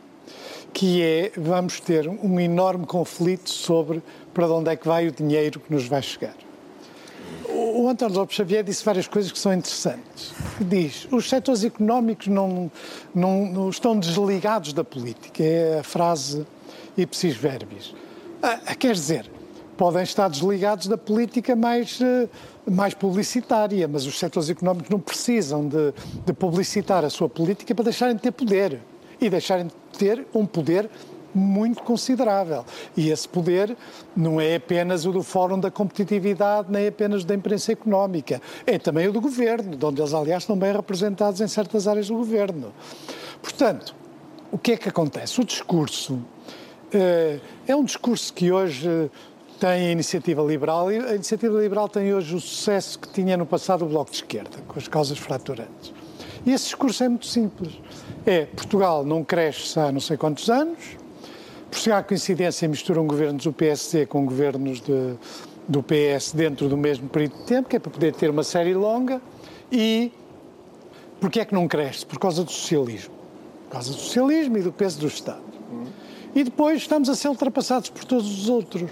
[0.72, 4.00] que é vamos ter um enorme conflito sobre
[4.32, 6.36] para onde é que vai o dinheiro que nos vai chegar.
[7.48, 10.32] O António Lopes Xavier disse várias coisas que são interessantes.
[10.60, 12.70] Diz, os setores económicos não,
[13.12, 16.46] não, não estão desligados da política, é a frase
[16.96, 17.92] ipsis verbis.
[18.40, 19.28] Ah, quer dizer,
[19.82, 22.28] podem estar desligados da política mais, eh,
[22.70, 25.92] mais publicitária, mas os setores económicos não precisam de,
[26.24, 28.78] de publicitar a sua política para deixarem de ter poder
[29.20, 30.88] e deixarem de ter um poder
[31.34, 32.64] muito considerável.
[32.96, 33.76] E esse poder
[34.14, 39.08] não é apenas o do Fórum da Competitividade, nem apenas da imprensa económica, é também
[39.08, 42.72] o do governo, onde eles, aliás, estão bem representados em certas áreas do governo.
[43.42, 43.96] Portanto,
[44.52, 45.40] o que é que acontece?
[45.40, 49.10] O discurso uh, é um discurso que hoje
[49.62, 53.46] tem a iniciativa liberal e a iniciativa liberal tem hoje o sucesso que tinha no
[53.46, 55.94] passado o Bloco de Esquerda, com as causas fraturantes.
[56.44, 57.80] E esse discurso é muito simples.
[58.26, 60.80] É, Portugal não cresce há não sei quantos anos,
[61.70, 65.14] por chegar à coincidência misturam governos do PSD com governos de,
[65.68, 68.74] do PS dentro do mesmo período de tempo, que é para poder ter uma série
[68.74, 69.22] longa,
[69.70, 70.10] e
[71.20, 72.04] porquê é que não cresce?
[72.04, 73.14] Por causa do socialismo.
[73.68, 75.44] Por causa do socialismo e do peso do Estado.
[76.34, 78.90] E depois estamos a ser ultrapassados por todos os outros.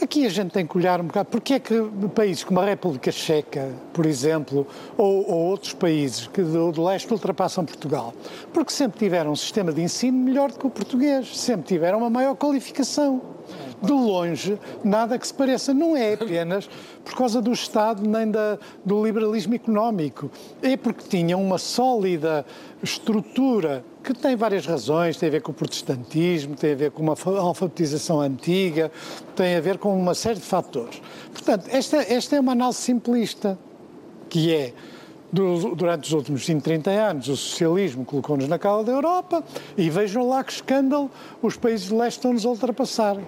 [0.00, 1.28] Aqui a gente tem que olhar um bocado.
[1.28, 1.74] Porque é que
[2.14, 7.12] países como a República Checa, por exemplo, ou, ou outros países que do, do, leste
[7.12, 8.14] ultrapassam Portugal?
[8.52, 12.10] Porque sempre tiveram um sistema de ensino melhor do que o português, sempre tiveram uma
[12.10, 13.37] maior qualificação.
[13.82, 15.72] De longe, nada que se pareça.
[15.72, 16.68] Não é apenas
[17.04, 20.30] por causa do Estado nem da, do liberalismo económico.
[20.62, 22.44] É porque tinham uma sólida
[22.82, 27.02] estrutura que tem várias razões, tem a ver com o protestantismo, tem a ver com
[27.02, 28.90] uma alfabetização antiga,
[29.36, 31.00] tem a ver com uma série de fatores.
[31.32, 33.58] Portanto, esta, esta é uma análise simplista,
[34.28, 34.72] que é,
[35.30, 39.44] durante os últimos 20, 30 anos, o socialismo colocou-nos na cala da Europa
[39.76, 41.10] e vejam lá que escândalo
[41.42, 43.18] os países de leste estão-nos a ultrapassar.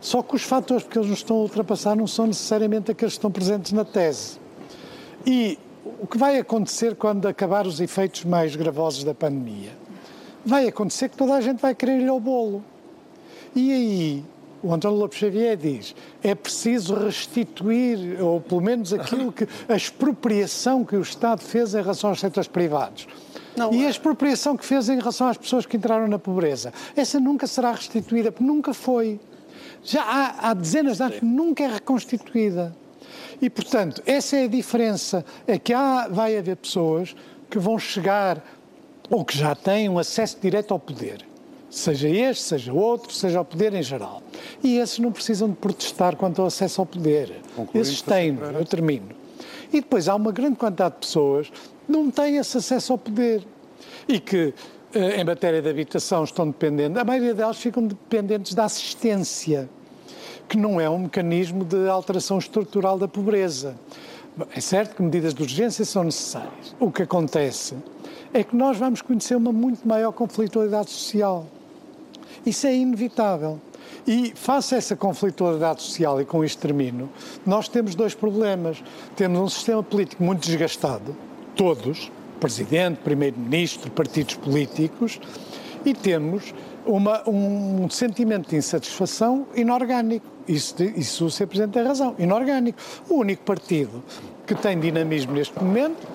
[0.00, 3.18] Só que os fatores que eles nos estão a ultrapassar não são necessariamente aqueles que
[3.18, 4.38] estão presentes na tese.
[5.26, 5.58] E
[6.00, 9.72] o que vai acontecer quando acabar os efeitos mais gravosos da pandemia?
[10.44, 12.62] Vai acontecer que toda a gente vai querer ir ao bolo.
[13.54, 14.24] E aí,
[14.62, 20.84] o António Lopes Xavier diz, é preciso restituir, ou pelo menos aquilo que, a expropriação
[20.84, 23.06] que o Estado fez em relação aos setores privados.
[23.56, 26.72] Não, e a é- expropriação que fez em relação às pessoas que entraram na pobreza.
[26.96, 29.20] Essa nunca será restituída, porque nunca foi.
[29.82, 32.74] Já há, há dezenas de anos, nunca é reconstituída.
[33.40, 35.24] E, portanto, essa é a diferença.
[35.46, 37.14] É que há, vai haver pessoas
[37.48, 38.42] que vão chegar
[39.10, 41.27] ou que já têm um acesso direto ao poder.
[41.70, 44.22] Seja este, seja outro, seja ao poder em geral.
[44.62, 47.40] E esses não precisam de protestar quanto ao acesso ao poder.
[47.74, 49.08] esses têm, eu termino.
[49.72, 53.46] E depois há uma grande quantidade de pessoas que não têm esse acesso ao poder.
[54.08, 54.54] E que,
[54.94, 59.68] eh, em matéria de habitação, estão dependentes, a maioria delas ficam dependentes da assistência
[60.48, 63.76] que não é um mecanismo de alteração estrutural da pobreza.
[64.54, 66.74] É certo que medidas de urgência são necessárias.
[66.80, 67.74] O que acontece
[68.32, 71.46] é que nós vamos conhecer uma muito maior conflitualidade social.
[72.48, 73.60] Isso é inevitável.
[74.06, 77.10] E face a essa conflitualidade social, e com isto termino,
[77.44, 78.82] nós temos dois problemas.
[79.14, 81.14] Temos um sistema político muito desgastado,
[81.54, 85.20] todos, presidente, primeiro-ministro, partidos políticos,
[85.84, 86.54] e temos
[86.86, 90.26] uma, um sentimento de insatisfação inorgânico.
[90.48, 91.46] Isso, isso o Sr.
[91.46, 92.78] Presidente tem razão, inorgânico.
[93.10, 94.02] O único partido
[94.46, 96.08] que tem dinamismo neste momento,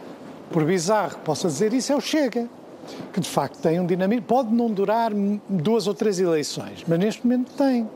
[0.49, 2.49] por bizarro que possa dizer isso, é o Chega,
[3.11, 5.11] que de facto tem um dinamismo, pode não durar
[5.47, 7.87] duas ou três eleições, mas neste momento tem.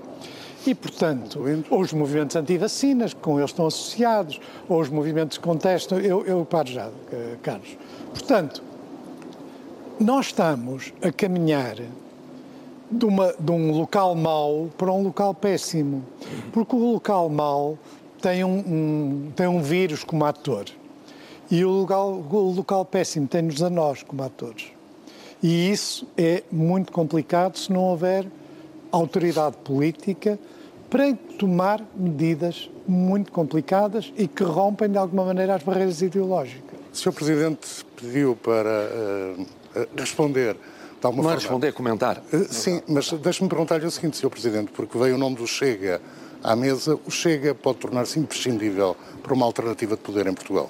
[0.66, 5.98] E, portanto, ou os movimentos anti-vacinas, com eles estão associados, ou os movimentos que contestam,
[6.00, 7.78] eu, eu paro já, eh, Carlos.
[8.10, 8.62] Portanto,
[9.98, 11.78] nós estamos a caminhar
[12.92, 16.04] de, uma, de um local mau para um local péssimo.
[16.52, 17.78] Porque o local mau
[18.22, 20.66] tem um, um, tem um vírus como ator.
[21.50, 24.77] E o local, o local péssimo tem-nos a nós como atores.
[25.42, 28.26] E isso é muito complicado se não houver
[28.92, 30.40] autoridade política
[30.90, 36.80] para tomar medidas muito complicadas e que rompem de alguma maneira as barreiras ideológicas.
[36.94, 37.12] O Sr.
[37.12, 38.90] Presidente pediu para
[39.76, 42.24] uh, responder de alguma Não é responder, é comentar.
[42.34, 44.30] Uh, sim, mas deixe-me perguntar-lhe o seguinte, Sr.
[44.30, 46.02] Presidente, porque veio o nome do Chega
[46.44, 50.70] à mesa, o Chega pode tornar-se imprescindível para uma alternativa de poder em Portugal?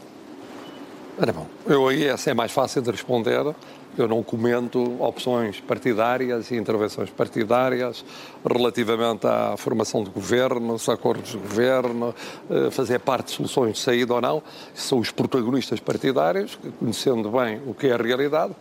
[1.20, 3.56] Ora bom, eu aí essa é mais fácil de responder.
[3.98, 8.06] Eu não comento opções partidárias e intervenções partidárias
[8.46, 12.14] relativamente à formação de governos, acordos de governo,
[12.50, 14.44] eh, fazer parte de soluções de saída ou não.
[14.74, 18.56] São os protagonistas partidários, conhecendo bem o que é a realidade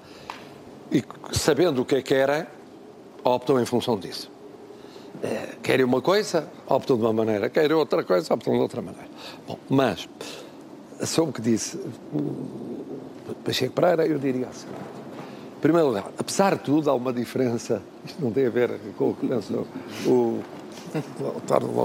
[0.91, 2.47] e sabendo o que é que querem,
[3.23, 4.31] optam em função disso.
[5.23, 9.09] É, querem uma coisa, optam de uma maneira, querem outra coisa, optam de outra maneira.
[9.47, 10.09] Bom, mas
[11.05, 11.79] sobre o que disse
[13.45, 14.67] Pacheco Pereira, eu diria assim.
[15.67, 19.11] Em primeiro lugar, apesar de tudo, há uma diferença, isto não tem a ver com
[19.11, 19.67] o que lançou
[20.07, 20.41] o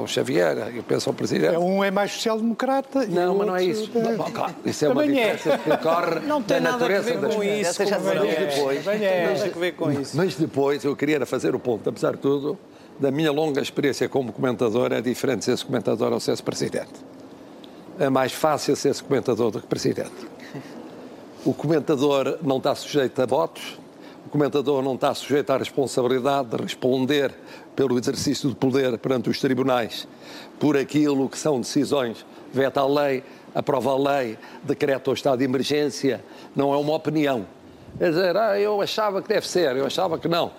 [0.03, 1.55] o Xavier, eu penso ao Presidente.
[1.55, 3.91] É, um é mais social-democrata Não, mas não é isso.
[3.95, 4.15] É...
[4.15, 5.07] Bom, claro, isso é uma é.
[5.07, 5.57] diferença é.
[5.57, 7.81] que ocorre não tem na natureza nada a ver com isso.
[7.81, 10.15] Mas depois, mas, ver com isso.
[10.15, 12.59] mas depois eu queria fazer o ponto, apesar de tudo,
[12.99, 17.11] da minha longa experiência como comentador, é diferente ser-se comentador ou ser-se Presidente
[17.99, 20.11] é mais fácil ser-se comentador do que presidente.
[21.43, 23.79] O comentador não está sujeito a votos,
[24.27, 27.33] o comentador não está sujeito à responsabilidade de responder
[27.75, 30.07] pelo exercício de poder perante os tribunais
[30.59, 32.23] por aquilo que são decisões,
[32.53, 33.23] veta a lei,
[33.55, 36.23] aprova a lei, decreta o estado de emergência,
[36.55, 37.47] não é uma opinião.
[37.99, 40.51] É dizer, ah, eu achava que deve ser, eu achava que não.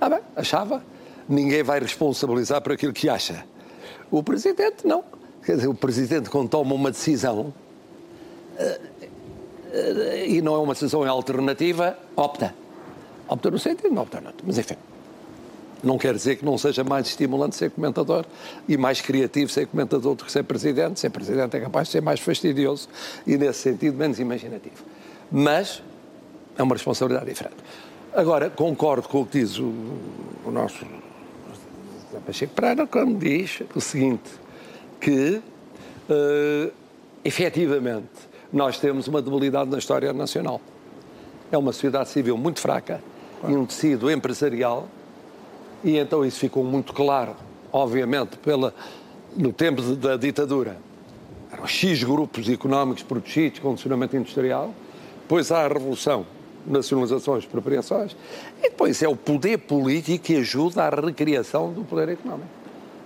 [0.00, 0.84] Ah, bem, achava.
[1.28, 3.44] Ninguém vai responsabilizar por aquilo que acha.
[4.08, 5.02] O presidente, não.
[5.44, 7.52] Quer dizer, o Presidente, quando toma uma decisão
[10.26, 12.54] e não é uma decisão alternativa, opta.
[13.28, 14.32] Opta no sentido, não opta não.
[14.44, 14.76] Mas enfim,
[15.82, 18.24] não quer dizer que não seja mais estimulante ser comentador
[18.68, 21.00] e mais criativo ser comentador do que ser Presidente.
[21.00, 22.88] Ser Presidente é capaz de ser mais fastidioso
[23.26, 24.84] e, nesse sentido, menos imaginativo.
[25.30, 25.82] Mas
[26.58, 27.56] é uma responsabilidade diferente.
[28.12, 29.72] Agora, concordo com o que diz o,
[30.44, 30.84] o nosso
[32.26, 34.30] Pacheco Pereira quando diz o seguinte
[35.00, 35.40] que,
[36.10, 36.72] uh,
[37.24, 40.60] efetivamente, nós temos uma debilidade na história nacional.
[41.50, 43.02] É uma sociedade civil muito fraca
[43.48, 44.88] e um tecido empresarial,
[45.82, 47.34] e então isso ficou muito claro,
[47.72, 48.74] obviamente, pela,
[49.36, 50.76] no tempo da ditadura.
[51.50, 54.74] Eram X grupos económicos protegidos, condicionamento industrial,
[55.22, 56.26] depois há a Revolução,
[56.66, 58.14] nacionalizações, expropriações,
[58.58, 62.48] e depois é o poder político que ajuda à recriação do poder económico.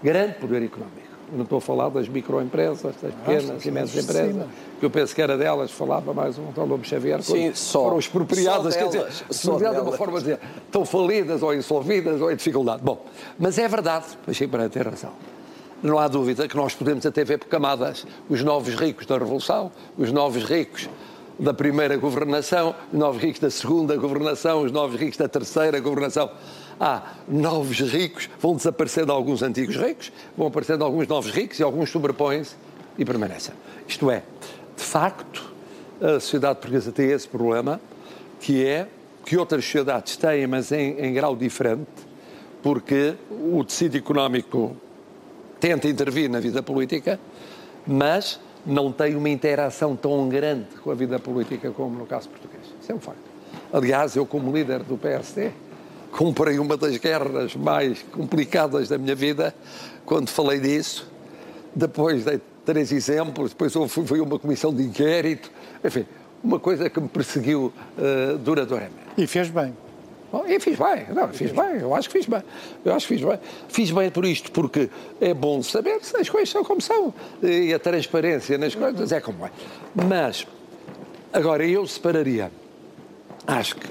[0.03, 1.03] Grande poder económico
[1.35, 4.47] não estou a falar das microempresas, das pequenas e médias empresas,
[4.78, 7.99] que eu penso que era delas, falava mais um tal Lobo Xavier, Sim, só, foram
[7.99, 12.37] expropriadas, quer dizer, expropriadas de uma forma de dizer, estão falidas ou insolvidas ou em
[12.37, 12.82] dificuldade.
[12.82, 13.05] Bom,
[13.39, 15.12] mas é verdade, Pacheco para ter razão.
[15.82, 19.70] Não há dúvida que nós podemos até ver por camadas os novos ricos da Revolução,
[19.99, 20.89] os novos ricos
[21.39, 26.30] da primeira governação, os novos ricos da segunda governação, os novos ricos da terceira governação
[26.78, 31.90] há novos ricos, vão desaparecendo alguns antigos ricos, vão aparecendo alguns novos ricos e alguns
[31.90, 32.54] sobrepõem-se
[32.98, 33.54] e permanecem.
[33.86, 34.22] Isto é,
[34.76, 35.52] de facto,
[36.00, 37.80] a sociedade portuguesa tem esse problema,
[38.40, 38.88] que é
[39.24, 41.86] que outras sociedades têm, mas em, em grau diferente,
[42.62, 44.76] porque o tecido económico
[45.58, 47.18] tenta intervir na vida política,
[47.86, 52.62] mas não tem uma interação tão grande com a vida política como no caso português.
[52.80, 53.34] Isso é um facto.
[53.72, 55.50] Aliás, eu, como líder do PSD,
[56.16, 59.54] comprei uma das guerras mais complicadas da minha vida
[60.06, 61.10] quando falei disso.
[61.74, 65.50] Depois dei três exemplos, depois houve, foi uma comissão de inquérito,
[65.84, 66.06] enfim,
[66.42, 68.94] uma coisa que me perseguiu uh, duradouramente.
[69.18, 69.76] E fez bem.
[70.30, 72.42] Bom, e fiz bem, não, fiz bem, eu acho que fiz bem.
[72.84, 73.38] Eu acho que fiz bem.
[73.68, 74.90] Fiz bem por isto, porque
[75.20, 77.14] é bom saber se as coisas são como são.
[77.40, 79.50] E a transparência nas coisas é como é.
[79.94, 80.44] Mas,
[81.32, 82.50] agora, eu separaria.
[83.46, 83.88] Acho que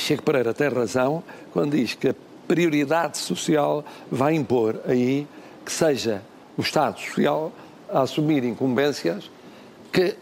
[0.00, 1.22] Chico Pereira tem razão
[1.52, 2.14] quando diz que a
[2.48, 5.26] prioridade social vai impor aí
[5.64, 6.22] que seja
[6.56, 7.52] o Estado Social
[7.88, 9.30] a assumir incumbências
[9.92, 10.16] que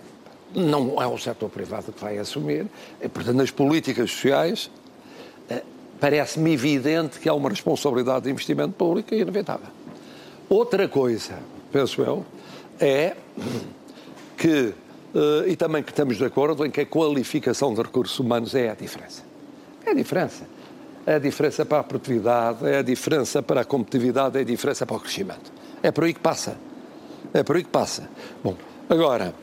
[0.54, 2.66] não é o setor privado que vai assumir.
[3.00, 4.70] E, portanto, nas políticas sociais,
[5.48, 5.62] eh,
[6.00, 9.68] parece-me evidente que há uma responsabilidade de investimento público inevitável.
[10.48, 11.38] Outra coisa,
[11.70, 12.24] penso eu,
[12.80, 13.14] é
[14.36, 14.72] que,
[15.14, 18.70] eh, e também que estamos de acordo, em que a qualificação de recursos humanos é
[18.70, 19.27] a diferença.
[19.88, 20.44] É a diferença.
[21.06, 24.84] É a diferença para a produtividade, é a diferença para a competitividade, é a diferença
[24.84, 25.50] para o crescimento.
[25.82, 26.58] É por aí que passa.
[27.32, 28.06] É por aí que passa.
[28.44, 28.54] Bom,
[28.90, 29.34] agora,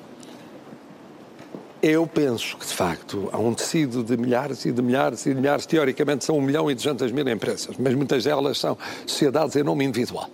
[1.82, 5.36] eu penso que, de facto, há um tecido de milhares e de milhares e de
[5.42, 8.78] milhares, teoricamente são um milhão e duzentas mil empresas, mas muitas delas são
[9.08, 10.30] sociedades em nome individual.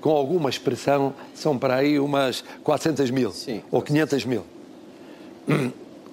[0.00, 4.44] Com alguma expressão, são para aí umas 400 mil Sim, ou 500 mil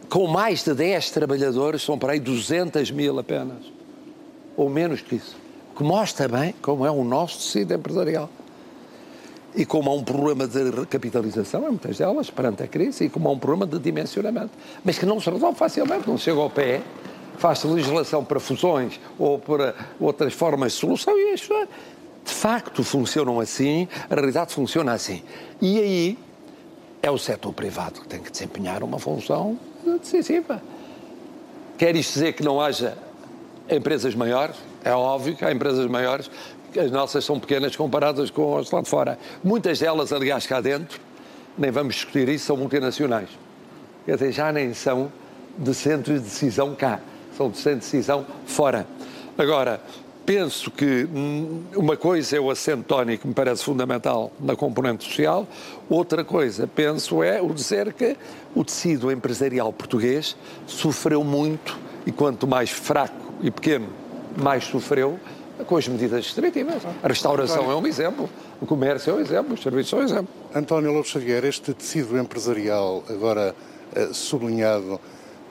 [0.10, 3.72] com mais de 10 trabalhadores, são para aí 200 mil apenas,
[4.56, 5.36] ou menos que isso,
[5.76, 8.30] que mostra bem como é o nosso tecido empresarial.
[9.58, 13.30] e como há um problema de recapitalização em muitas delas, perante a crise, e como
[13.30, 14.52] há um problema de dimensionamento,
[14.84, 16.82] mas que não se resolve facilmente, não chega ao pé,
[17.38, 21.54] faz legislação para fusões ou para outras formas de solução e isto
[22.26, 25.24] de facto funcionam assim, a realidade funciona assim.
[25.62, 26.20] E aí
[27.02, 29.58] é o setor privado que tem que desempenhar uma função
[29.94, 30.62] decisiva.
[31.78, 32.98] Quer isto dizer que não haja
[33.70, 34.56] empresas maiores?
[34.84, 36.30] É óbvio que há empresas maiores
[36.80, 39.18] as nossas são pequenas comparadas com as lá de fora.
[39.44, 41.00] Muitas delas, aliás, cá dentro,
[41.58, 43.30] nem vamos discutir isso, são multinacionais.
[44.06, 45.12] Quer dizer, já nem são
[45.58, 47.00] de centro de decisão cá,
[47.36, 48.86] são de centro de decisão fora.
[49.38, 49.82] Agora,
[50.26, 55.06] penso que hum, uma coisa é o acento tónico, que me parece fundamental na componente
[55.06, 55.48] social,
[55.90, 58.18] outra coisa, penso, é o dizer que
[58.56, 63.88] o tecido empresarial português sofreu muito e quanto mais fraco e pequeno,
[64.36, 65.20] mais sofreu
[65.68, 66.82] com as medidas restritivas.
[67.02, 70.28] A restauração é um exemplo, o comércio é um exemplo, os serviços são um exemplo.
[70.54, 73.56] António Lopes Xavier, este tecido empresarial, agora
[73.96, 75.00] eh, sublinhado,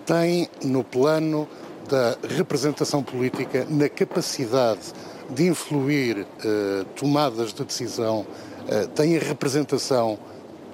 [0.05, 1.49] tem no plano
[1.89, 4.93] da representação política, na capacidade
[5.30, 8.26] de influir eh, tomadas de decisão,
[8.68, 10.18] eh, tem a representação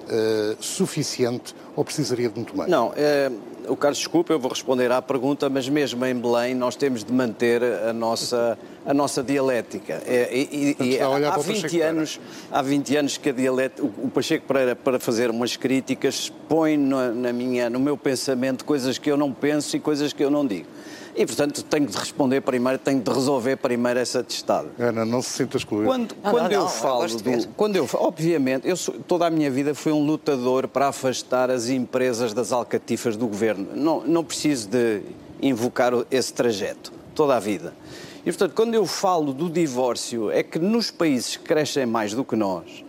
[0.09, 2.69] eh, suficiente ou precisaria de muito mais?
[2.69, 3.31] Não, é,
[3.67, 7.13] o Carlos, desculpa, eu vou responder à pergunta, mas mesmo em Belém nós temos de
[7.13, 10.01] manter a nossa, a nossa dialética.
[10.05, 12.19] É, e, e, há, 20 anos,
[12.51, 17.09] há 20 anos que a dialética, o, Pacheco Pereira, para fazer umas críticas, põe na,
[17.11, 20.45] na minha, no meu pensamento coisas que eu não penso e coisas que eu não
[20.45, 20.67] digo.
[21.15, 24.69] E, portanto, tenho de responder primeiro, tenho de resolver primeiro essa testada.
[24.79, 25.87] Ana, não se sinta excluído.
[25.87, 27.47] Quando, não, quando não, eu não, falo eu do...
[27.49, 31.69] Quando eu, obviamente, eu sou, toda a minha vida fui um lutador para afastar as
[31.69, 33.67] empresas das alcatifas do governo.
[33.75, 35.01] Não, não preciso de
[35.41, 37.73] invocar esse trajeto, toda a vida.
[38.21, 42.23] E, portanto, quando eu falo do divórcio, é que nos países que crescem mais do
[42.23, 42.83] que nós,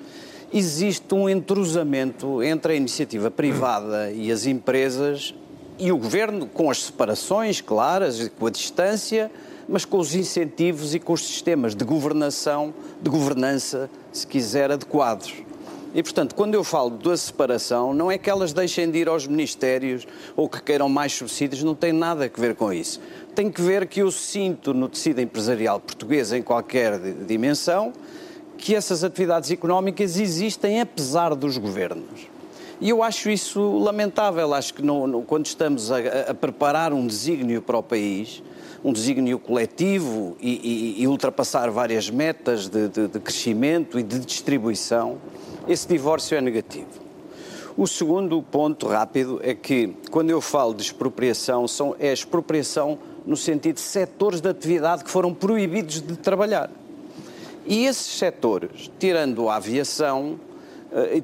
[0.53, 5.35] existe um entrosamento entre a iniciativa privada e as empresas
[5.79, 9.31] e o governo com as separações claras, com a distância,
[9.69, 15.35] mas com os incentivos e com os sistemas de governação, de governança, se quiser, adequados.
[15.95, 19.27] E, portanto, quando eu falo da separação, não é que elas deixem de ir aos
[19.27, 22.99] ministérios ou que queiram mais subsídios, não tem nada a ver com isso.
[23.35, 27.93] Tem que ver que eu sinto no tecido empresarial português, em qualquer dimensão,
[28.57, 32.32] que essas atividades económicas existem apesar dos governos.
[32.83, 34.53] E eu acho isso lamentável.
[34.53, 35.99] Acho que no, no, quando estamos a,
[36.31, 38.43] a, preparar um desígnio para o país,
[38.83, 44.19] um desígnio coletivo e, e, e ultrapassar várias metas de, de, de crescimento e de
[44.19, 45.19] distribuição,
[45.69, 46.89] esse divórcio é negativo.
[47.77, 53.37] O segundo ponto rápido é que, quando eu falo de expropriação, são, é expropriação no
[53.37, 56.69] sentido de setores de atividade que foram proibidos de trabalhar.
[57.65, 60.41] E esses setores, tirando a aviação,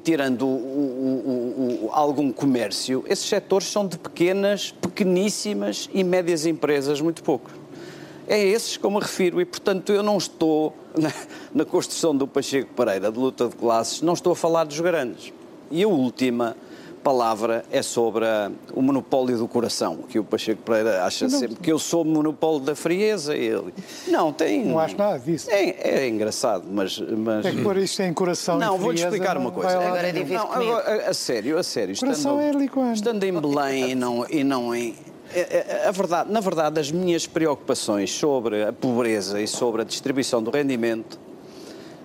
[0.03, 6.99] tirando o, o, o, algum comércio, esses setores são de pequenas, pequeníssimas e médias empresas,
[7.01, 7.51] muito pouco.
[8.27, 11.11] É esses que eu me refiro e, portanto, eu não estou na,
[11.53, 15.33] na construção do Pacheco Pereira de luta de classes, não estou a falar dos grandes.
[15.71, 16.55] E a última
[16.99, 21.55] palavra é sobre a, o monopólio do coração, que o Pacheco Pereira acha não, sempre
[21.55, 23.35] que eu sou monopólio da frieza.
[23.35, 23.73] Ele...
[24.07, 24.65] Não, tem.
[24.65, 25.49] Não acho nada disso.
[25.49, 26.99] É, é engraçado, mas.
[26.99, 27.45] mas...
[27.45, 29.77] É que pôr isto em coração Não, vou-te explicar uma coisa.
[29.77, 31.93] Agora é não, agora, a, a, sério, a sério.
[31.93, 34.95] Estando, é estando em Belém e não, e não em.
[35.33, 39.85] É, é, a verdade, na verdade, as minhas preocupações sobre a pobreza e sobre a
[39.85, 41.19] distribuição do rendimento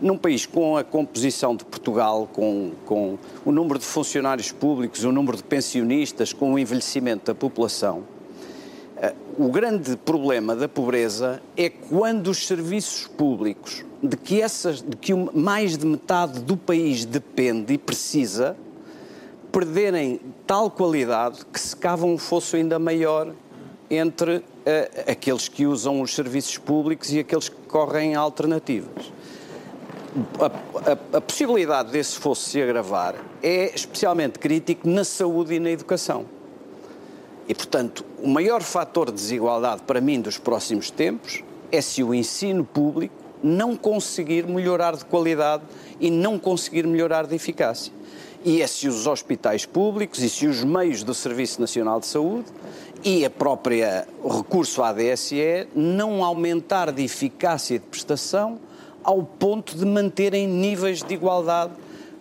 [0.00, 5.12] num país com a composição de Portugal, com, com o número de funcionários públicos, o
[5.12, 8.04] número de pensionistas, com o envelhecimento da população,
[8.96, 14.96] eh, o grande problema da pobreza é quando os serviços públicos, de que, essas, de
[14.96, 18.56] que mais de metade do país depende e precisa,
[19.50, 23.32] perderem tal qualidade que se cava um fosso ainda maior
[23.88, 24.42] entre uh,
[25.06, 29.12] aqueles que usam os serviços públicos e aqueles que correm alternativas
[30.38, 30.46] a,
[30.90, 36.26] a, a, possibilidade desse fosse se agravar é especialmente crítico na saúde e na educação.
[37.48, 42.14] E, portanto, o maior fator de desigualdade para mim dos próximos tempos é se o
[42.14, 45.64] ensino público não conseguir melhorar de qualidade
[46.00, 47.92] e não conseguir melhorar de eficácia.
[48.44, 52.46] E é se os hospitais públicos e se os meios do Serviço Nacional de Saúde
[53.02, 58.58] e a própria recurso à DSE não aumentar de eficácia e de prestação
[59.04, 61.72] ao ponto de manterem níveis de igualdade,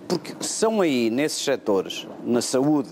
[0.07, 2.89] porque são aí, nesses setores, na saúde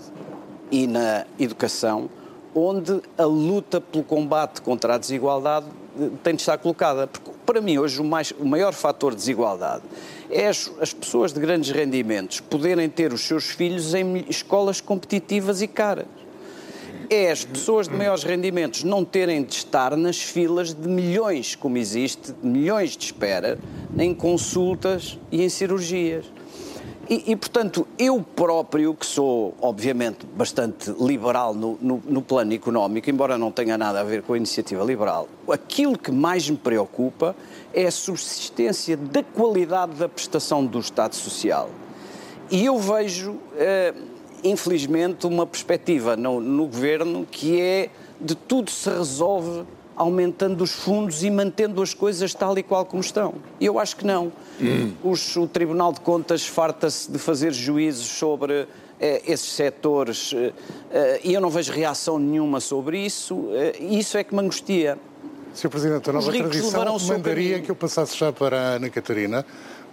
[0.70, 2.08] e na educação,
[2.54, 5.66] onde a luta pelo combate contra a desigualdade
[6.00, 7.06] eh, tem de estar colocada.
[7.06, 9.82] Porque para mim, hoje, o, mais, o maior fator de desigualdade
[10.30, 15.60] é as, as, pessoas de grandes rendimentos poderem ter os seus filhos em escolas competitivas
[15.60, 16.06] e caras.
[17.14, 21.76] É as pessoas de maiores rendimentos não terem de estar nas filas de milhões, como
[21.76, 23.58] existe, milhões de espera,
[23.98, 26.24] em consultas e em cirurgias.
[27.10, 33.10] E, e, portanto, eu próprio, que sou, obviamente, bastante liberal no, no, no, plano económico,
[33.10, 37.36] embora não tenha nada a ver com a iniciativa liberal, aquilo que mais me preocupa
[37.74, 41.68] é a subsistência da qualidade da prestação do Estado Social.
[42.50, 43.92] E eu vejo, eh,
[44.42, 47.90] infelizmente, uma perspectiva no, no governo que é
[48.20, 49.64] de tudo se resolve
[49.96, 53.34] aumentando os fundos e mantendo as coisas tal e qual como estão.
[53.60, 54.32] E eu acho que não.
[54.60, 54.92] Hum.
[55.04, 58.66] Os, o Tribunal de Contas farta-se de fazer juízos sobre
[59.00, 60.52] eh, esses setores eh,
[60.90, 63.48] eh, e eu não vejo reação nenhuma sobre isso.
[63.78, 64.98] E isso é que me angustia.
[65.52, 65.68] Sr.
[65.68, 69.44] Presidente, a nova tradição mandaria que eu passasse já para a Ana Catarina,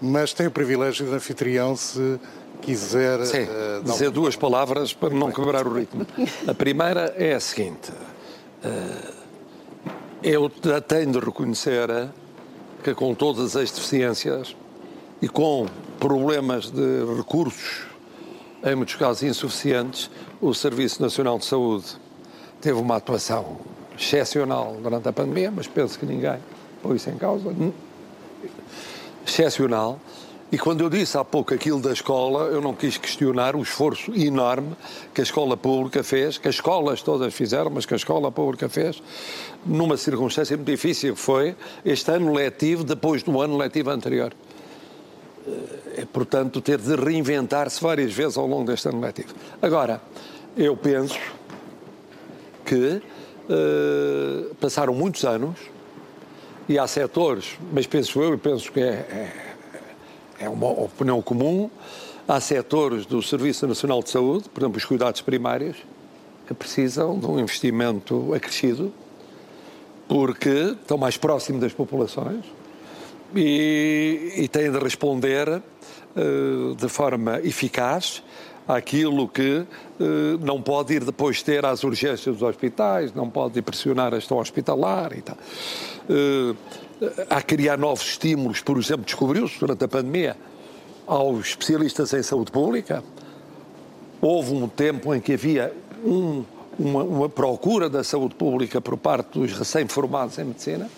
[0.02, 2.18] mas tem o privilégio de anfitrião se
[2.62, 3.26] quiser...
[3.26, 6.05] Sim, uh, dizer duas palavras para não quebrar o ritmo.
[6.47, 7.91] A primeira é a seguinte...
[8.64, 9.20] Uh,
[10.22, 12.10] eu tenho de reconhecer
[12.84, 14.53] que, com todas as deficiências
[15.22, 15.66] e com
[15.97, 17.84] problemas de recursos,
[18.64, 21.86] em muitos casos insuficientes, o Serviço Nacional de Saúde
[22.60, 23.57] teve uma atuação
[23.97, 26.39] excepcional durante a pandemia, mas penso que ninguém
[26.84, 27.53] pôs isso em causa.
[29.26, 29.99] Excepcional.
[30.52, 34.12] E quando eu disse há pouco aquilo da escola, eu não quis questionar o esforço
[34.16, 34.76] enorme
[35.14, 38.68] que a escola pública fez, que as escolas todas fizeram, mas que a escola pública
[38.68, 39.02] fez,
[39.64, 44.34] numa circunstância muito difícil, que foi este ano letivo depois do ano letivo anterior.
[45.95, 49.36] É, portanto, ter de reinventar-se várias vezes ao longo deste ano letivo.
[49.62, 50.02] Agora,
[50.58, 51.20] eu penso
[52.66, 53.02] que
[53.50, 55.60] uh, passaram muitos anos
[56.68, 59.49] e há setores, mas penso eu e penso que é, é
[60.40, 61.70] é uma opinião comum.
[62.28, 65.78] Há setores do Serviço Nacional de Saúde, por exemplo, os cuidados primários,
[66.48, 68.94] que precisam de um investimento acrescido,
[70.08, 72.44] porque estão mais próximos das populações
[73.36, 78.24] e, e têm de responder uh, de forma eficaz
[78.68, 79.66] àquilo que uh,
[80.40, 84.38] não pode ir depois ter às urgências dos hospitais, não pode ir pressionar a gestão
[84.38, 85.38] hospitalar e tal.
[86.10, 86.56] Uh,
[87.30, 90.36] a criar novos estímulos, por exemplo, descobriu-se durante a pandemia
[91.08, 93.04] aos especialistas em saúde pública.
[94.22, 95.74] Houve um tempo em que havia
[96.04, 96.43] um,
[96.78, 100.89] uma, uma, procura da saúde pública por parte dos recém-formados em medicina.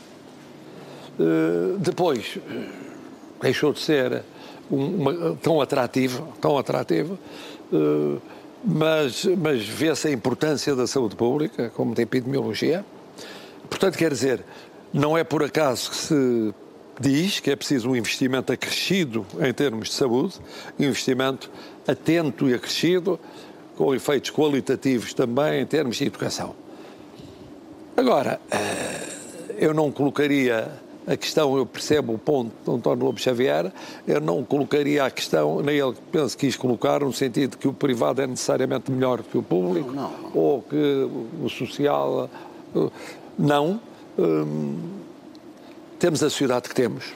[1.20, 2.38] Uh, depois
[3.42, 4.24] deixou de ser
[4.70, 7.18] uma, tão atrativo, tão atrativo,
[7.72, 8.22] uh,
[8.64, 12.86] mas, mas vê-se a importância da saúde pública, como da epidemiologia.
[13.70, 14.44] Portanto, quer dizer,
[14.94, 16.54] não é por acaso que se
[17.00, 20.36] diz que é preciso um investimento acrescido em termos de saúde,
[20.80, 21.50] um investimento
[21.88, 23.20] atento e acrescido,
[23.76, 26.56] com efeitos qualitativos também em termos de educação.
[27.98, 29.08] Agora, eh,
[29.58, 30.72] eu não colocaria
[31.08, 33.72] a questão, eu percebo o ponto de António Lobo Xavier,
[34.08, 37.74] eu não colocaria a questão, nem ele penso que quis colocar, no sentido que o
[37.74, 40.32] privado é necessariamente melhor que o público, não, não.
[40.34, 41.10] ou que
[41.44, 42.30] o social.
[42.76, 42.90] Eh,
[43.40, 43.80] não,
[44.18, 44.78] Hum,
[46.00, 47.14] temos a sociedade que temos.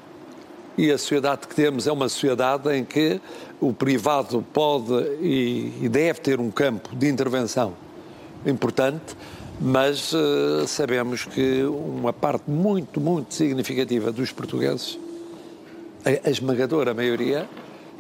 [0.78, 3.20] E a sociedade que temos é uma sociedade em que
[3.62, 7.74] o privado pode e, deve ter um campo de intervenção
[8.46, 9.16] importante,
[9.60, 15.00] mas uh, sabemos que uma parte muito, muito significativa dos portugueses,
[16.04, 17.50] a, a esmagadora maioria,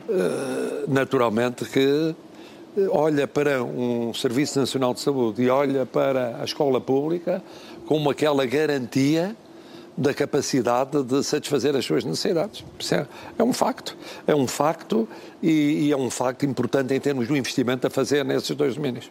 [0.09, 2.13] uh, naturalmente que
[2.91, 7.41] olha para um Serviço Nacional de Saúde e olha para a escola pública
[7.85, 9.35] como aquela garantia
[9.97, 12.65] da capacidade de satisfazer as suas necessidades.
[13.37, 13.95] É, um facto.
[14.27, 15.07] É um facto
[15.41, 19.09] e, e, é um facto importante em termos do investimento a fazer nesses dois domínios.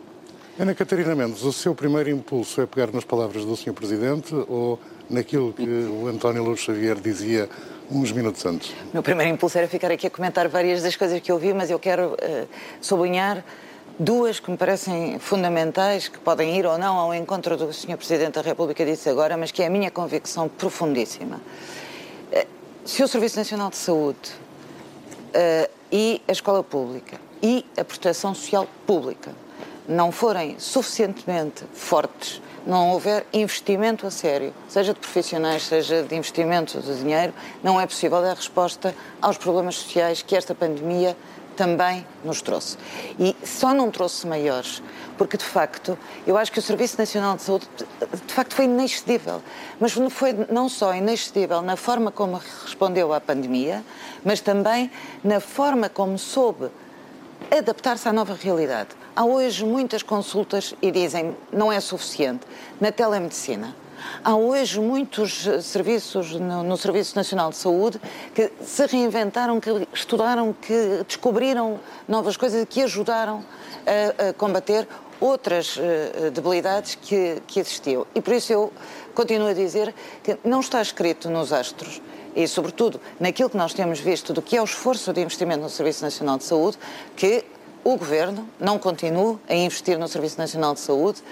[0.58, 3.72] Ana Catarina Mendes, o seu primeiro impulso é pegar nas palavras do Sr.
[3.72, 4.78] Presidente ou
[5.10, 7.48] naquilo que o António Luz Xavier dizia
[7.90, 8.70] uns minutos antes?
[8.70, 11.52] O meu primeiro impulso era ficar aqui a comentar várias das coisas que eu vi,
[11.52, 12.48] mas eu quero uh,
[12.80, 13.44] sublinhar
[13.98, 17.74] duas que me parecem fundamentais, que podem ir ou não ao encontro do que o
[17.74, 17.96] Sr.
[17.96, 21.40] Presidente da República disse agora, mas que é a minha convicção profundíssima.
[22.32, 22.46] Eh,
[22.84, 24.30] se o Serviço Nacional de Saúde
[25.34, 29.32] uh, e a escola pública e a proteção social pública
[29.86, 36.80] não forem suficientemente fortes, não houver investimento a sério, seja de profissionais, seja de investimento
[36.80, 41.14] de dinheiro, não é possível dar resposta aos problemas sociais que esta pandemia
[41.54, 42.76] também nos trouxe.
[43.18, 44.82] E só não trouxe maiores,
[45.16, 45.96] porque de facto,
[46.26, 47.68] eu acho que o Serviço Nacional de Saúde
[48.26, 49.42] de facto foi inexcedível.
[49.80, 53.84] Mas foi não só inexcedível na forma como respondeu à pandemia,
[54.24, 54.90] mas também
[55.22, 56.70] na forma como soube
[57.50, 58.90] adaptar-se à nova realidade.
[59.14, 62.46] Há hoje muitas consultas e dizem não é suficiente
[62.80, 63.74] na telemedicina.
[64.22, 68.00] Há hoje muitos serviços no, no, Serviço Nacional de Saúde
[68.34, 71.78] que se reinventaram, que estudaram, que descobriram
[72.08, 73.44] novas coisas e que ajudaram
[73.86, 74.86] a, a combater
[75.20, 78.06] outras uh, debilidades que, que existiam.
[78.14, 78.72] E por isso eu
[79.14, 82.00] continuo a dizer que não está escrito nos astros
[82.34, 85.70] e, sobretudo, naquilo que nós temos visto do que é o esforço de investimento no
[85.70, 86.78] Serviço Nacional de Saúde,
[87.16, 87.44] que
[87.84, 91.22] o Governo não continue a investir no Serviço Nacional de Saúde,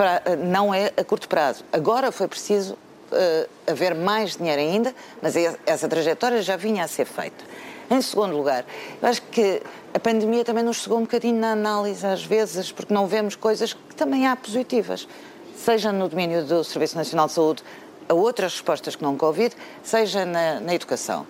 [0.00, 1.62] para, eh, não é a curto prazo.
[1.70, 5.34] Agora foi preciso uh, haver mais dinheiro ainda, mas
[5.66, 7.44] essa trajetória já vinha a ser feita.
[7.90, 8.64] Em segundo lugar,
[9.02, 9.60] eu acho que
[9.92, 13.74] a pandemia também nos chegou um bocadinho na análise, às vezes, porque não vemos coisas
[13.74, 15.06] que também há positivas,
[15.54, 17.62] seja no domínio do Serviço Nacional de Saúde,
[18.08, 21.26] a outras respostas que não Covid, seja na, na educação.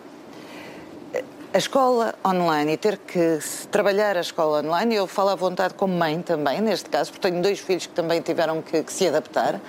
[1.53, 3.41] A escola online e ter que
[3.73, 7.43] trabalhar a escola online, eu falo à vontade como mãe também, neste caso, porque tenho
[7.43, 9.61] dois filhos que também tiveram que, que se adaptar,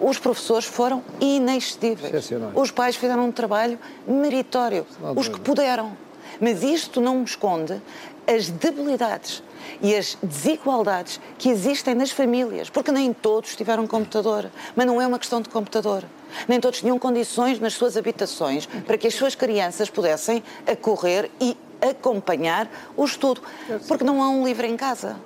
[0.00, 2.30] os professores foram inexcedíveis.
[2.54, 3.76] Os pais fizeram um trabalho
[4.06, 5.96] meritório, os que puderam.
[6.40, 7.82] Mas isto não esconde
[8.28, 9.42] as debilidades
[9.80, 15.06] e as desigualdades que existem nas famílias, porque nem todos tiveram computador, mas não é
[15.06, 16.04] uma questão de computador.
[16.48, 21.56] Nem todos tinham condições nas suas habitações para que as suas crianças pudessem acorrer e
[21.80, 23.42] acompanhar o estudo,
[23.86, 25.16] porque não há um livro em casa.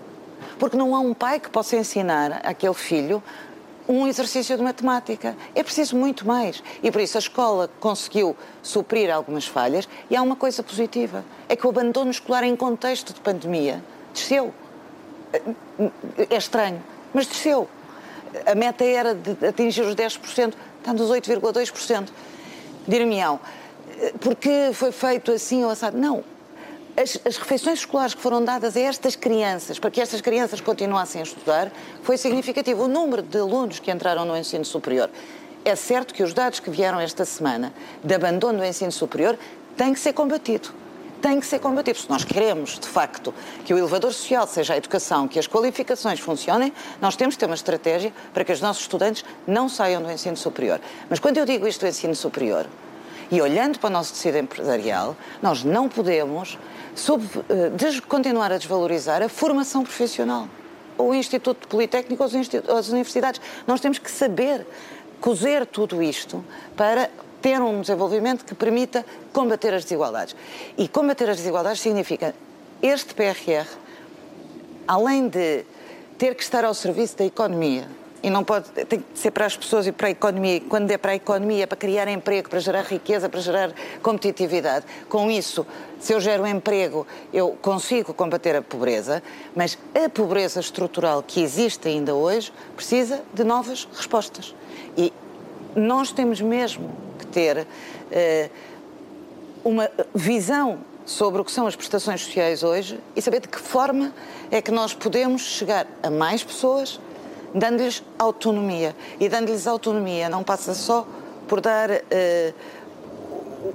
[0.58, 3.22] Porque não há um pai que possa ensinar àquele filho
[3.88, 5.34] um exercício de matemática.
[5.54, 6.62] É preciso muito mais.
[6.82, 11.56] E por isso a escola conseguiu suprir algumas falhas e há uma coisa positiva: é
[11.56, 13.82] que o abandono escolar em contexto de pandemia
[14.12, 14.52] desceu.
[16.30, 16.82] É estranho,
[17.12, 17.68] mas desceu.
[18.46, 22.08] A meta era de atingir os 10%, está nos 8,2%.
[22.86, 23.38] Dir-me-ão,
[24.20, 25.96] porque foi feito assim ou assado?
[25.98, 26.24] Não,
[26.96, 31.20] as, as, refeições escolares que foram dadas a estas crianças, para que estas crianças continuassem
[31.20, 31.70] a estudar,
[32.02, 32.84] foi significativo.
[32.84, 35.08] O número de alunos que entraram no ensino superior.
[35.64, 39.38] É certo que os dados que vieram esta semana de abandono do ensino superior
[39.76, 40.70] têm que ser combatido.
[41.20, 41.98] Tem que ser combatido.
[41.98, 46.20] Se nós queremos, de facto, que o elevador social seja a educação, que as qualificações
[46.20, 50.10] funcionem, nós temos que ter uma estratégia para que os nossos estudantes não saiam do
[50.10, 50.80] ensino superior.
[51.10, 52.66] Mas quando eu digo isto do ensino superior,
[53.30, 56.58] e olhando para o nosso tecido empresarial, nós não podemos
[56.94, 57.24] sub,
[57.76, 60.48] des, continuar a desvalorizar a formação profissional.
[60.96, 63.40] O Instituto Politécnico ou as universidades.
[63.66, 64.66] Nós temos que saber
[65.20, 66.44] cozer tudo isto
[66.76, 67.10] para
[67.40, 70.34] ter um desenvolvimento que permita combater as desigualdades.
[70.76, 72.34] E combater as desigualdades significa
[72.82, 73.66] este PRR,
[74.86, 75.64] além de
[76.16, 77.88] ter que estar ao serviço da economia,
[78.22, 80.56] e não pode, tem que ser para as pessoas e para a economia.
[80.56, 83.72] E quando é para a economia, para criar emprego, para gerar riqueza, para gerar
[84.02, 84.84] competitividade.
[85.08, 85.64] Com isso,
[86.00, 89.22] se eu gero emprego, eu consigo combater a pobreza,
[89.54, 94.54] mas a pobreza estrutural que existe ainda hoje precisa de novas respostas.
[94.96, 95.12] E
[95.76, 98.50] nós temos mesmo ter uh,
[99.64, 104.12] uma visão sobre o que são as prestações sociais hoje e saber de que forma
[104.50, 107.00] é que nós podemos chegar a mais pessoas
[107.54, 108.94] dando-lhes autonomia.
[109.18, 111.06] E dando-lhes autonomia não passa só
[111.46, 112.54] por dar uh,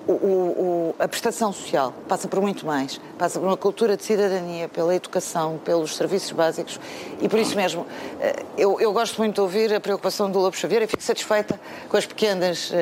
[0.08, 3.00] o, o, a prestação social, passa por muito mais.
[3.18, 6.80] Passa por uma cultura de cidadania, pela educação, pelos serviços básicos.
[7.22, 10.56] E por isso mesmo, uh, eu, eu, gosto muito de ouvir a preocupação do Lobo
[10.56, 11.60] Xavier e fico satisfeita
[11.90, 12.74] com as pequenas uh,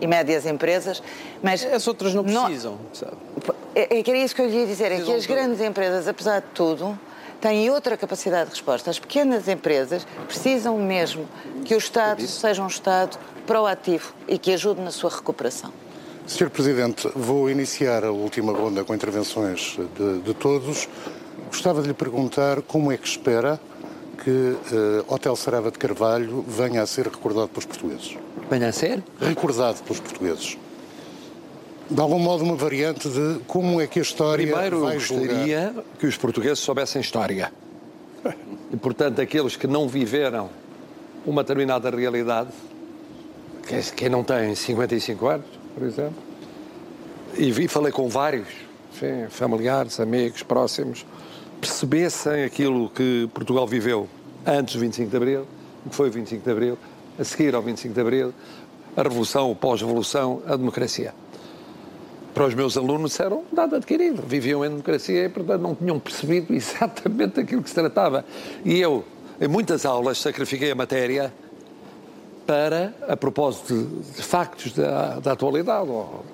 [0.00, 1.02] e médias empresas,
[1.42, 1.64] mas...
[1.64, 3.16] As outras não precisam, não, sabe?
[3.74, 6.48] É, é isso que eu lhe ia dizer, é que as grandes empresas, apesar de
[6.54, 6.98] tudo,
[7.40, 8.90] têm outra capacidade de resposta.
[8.90, 11.28] As pequenas empresas precisam mesmo
[11.64, 15.72] que o Estado seja um Estado proativo e que ajude na sua recuperação.
[16.28, 16.50] Sr.
[16.50, 20.88] Presidente, vou iniciar a última ronda com intervenções de, de todos.
[21.46, 23.58] Gostava de lhe perguntar como é que espera
[24.22, 28.16] que uh, Hotel Sarava de Carvalho venha a ser recordado pelos portugueses.
[28.50, 29.02] Venha a ser?
[29.18, 30.58] Recordado pelos portugueses
[31.90, 35.84] de algum modo, uma variante de como é que a história Primeiro, vai gostaria julgar.
[35.98, 37.50] que os portugueses soubessem história.
[38.70, 40.50] E, portanto, aqueles que não viveram
[41.24, 42.50] uma determinada realidade,
[43.96, 46.22] quem não tem 55 anos, por exemplo,
[47.36, 48.48] e, e falei com vários,
[48.92, 51.04] enfim, familiares, amigos, próximos,
[51.60, 54.08] percebessem aquilo que Portugal viveu
[54.46, 55.46] antes do 25 de Abril,
[55.84, 56.78] o que foi o 25 de Abril,
[57.18, 58.34] a seguir ao 25 de Abril,
[58.96, 61.12] a Revolução, o pós-Revolução, a democracia
[62.38, 64.22] para os meus alunos era um dado adquirido.
[64.22, 68.24] Viviam em democracia e, portanto, não tinham percebido exatamente aquilo que se tratava.
[68.64, 69.04] E eu,
[69.40, 71.34] em muitas aulas, sacrifiquei a matéria
[72.48, 73.74] para, a propósito
[74.16, 76.24] de, factos da, da atualidade, ou,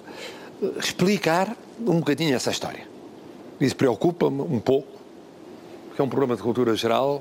[0.78, 2.86] explicar um bocadinho essa história.
[3.60, 4.86] Isso preocupa-me um pouco,
[5.88, 7.20] porque é um problema de cultura geral,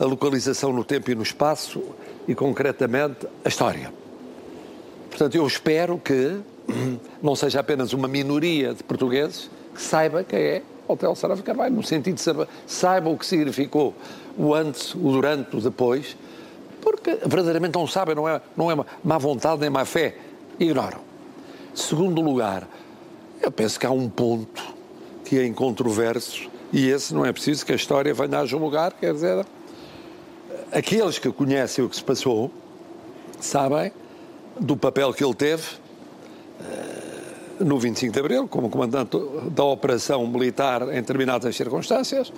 [0.00, 1.80] a localização no tempo e no espaço
[2.26, 3.92] e, concretamente, a história.
[5.08, 6.40] Portanto, eu espero que
[7.22, 11.84] não seja apenas uma minoria de portugueses que saiba quem é Hotel Saraiva Carvalho, no
[11.84, 13.94] sentido de saber, saiba o que significou
[14.36, 16.16] o antes, o durante, o depois,
[16.86, 20.16] porque verdadeiramente não sabem, não é, não é má vontade nem má fé,
[20.56, 21.00] ignoram.
[21.74, 22.68] Segundo lugar,
[23.42, 24.62] eu penso que há um ponto
[25.24, 29.12] que é incontroverso e esse não é preciso que a história venha a julgar, quer
[29.12, 29.44] dizer,
[30.70, 32.52] aqueles que conhecem o que se passou
[33.40, 33.90] sabem
[34.60, 35.64] do papel que ele teve
[37.58, 39.18] no 25 de Abril, como comandante
[39.50, 42.32] da operação militar em determinadas circunstâncias.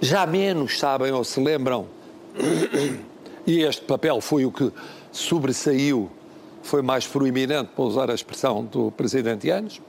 [0.00, 1.86] Já menos sabem ou se lembram,
[3.46, 4.72] e este papel foi o que
[5.10, 6.10] sobressaiu,
[6.62, 9.80] foi mais proeminente, para usar a expressão do presidente Yanes.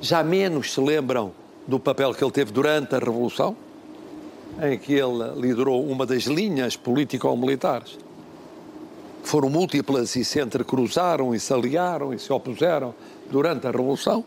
[0.00, 1.32] Já menos se lembram
[1.66, 3.56] do papel que ele teve durante a Revolução,
[4.62, 7.98] em que ele liderou uma das linhas político-militares.
[9.22, 12.94] Foram múltiplas e se entrecruzaram e se aliaram e se opuseram
[13.30, 14.24] durante a Revolução,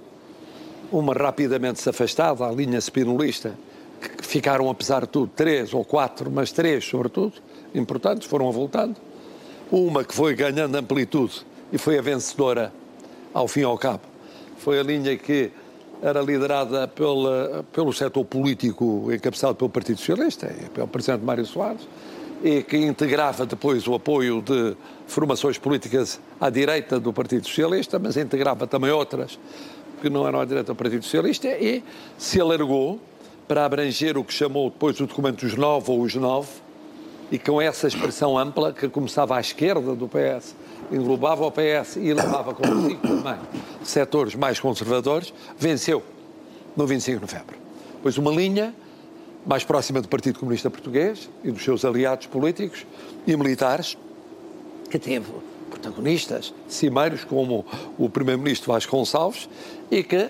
[0.92, 3.56] uma rapidamente se afastada, a linha spinolista,
[4.00, 7.34] que ficaram, apesar de tudo, três ou quatro, mas três, sobretudo,
[7.74, 8.96] importantes, foram voltando.
[9.72, 12.72] Uma que foi ganhando amplitude e foi a vencedora,
[13.34, 14.04] ao fim e ao cabo.
[14.58, 15.52] Foi a linha que
[16.02, 21.88] era liderada pela, pelo setor político encabeçado pelo Partido Socialista, pelo presidente Mário Soares,
[22.44, 24.76] e que integrava depois o apoio de
[25.08, 29.40] formações políticas à direita do Partido Socialista, mas integrava também outras
[30.02, 31.84] que não eram à direita do Partido Socialista e
[32.18, 33.00] se alargou
[33.48, 36.50] para abranger o que chamou depois o documento dos nove ou os nove,
[37.32, 40.56] e com essa expressão ampla que começava à esquerda do PS,
[40.92, 43.40] englobava o PS e levava consigo também
[43.84, 46.04] setores mais conservadores, venceu
[46.76, 47.58] no 25 de novembro.
[48.02, 48.74] Pois uma linha
[49.46, 52.86] mais próxima do Partido Comunista Português e dos seus aliados políticos
[53.26, 53.98] e militares,
[54.90, 55.32] que teve
[55.70, 57.66] protagonistas cimeiros como
[57.98, 59.50] o Primeiro-Ministro Vasconcelos
[59.92, 60.30] e que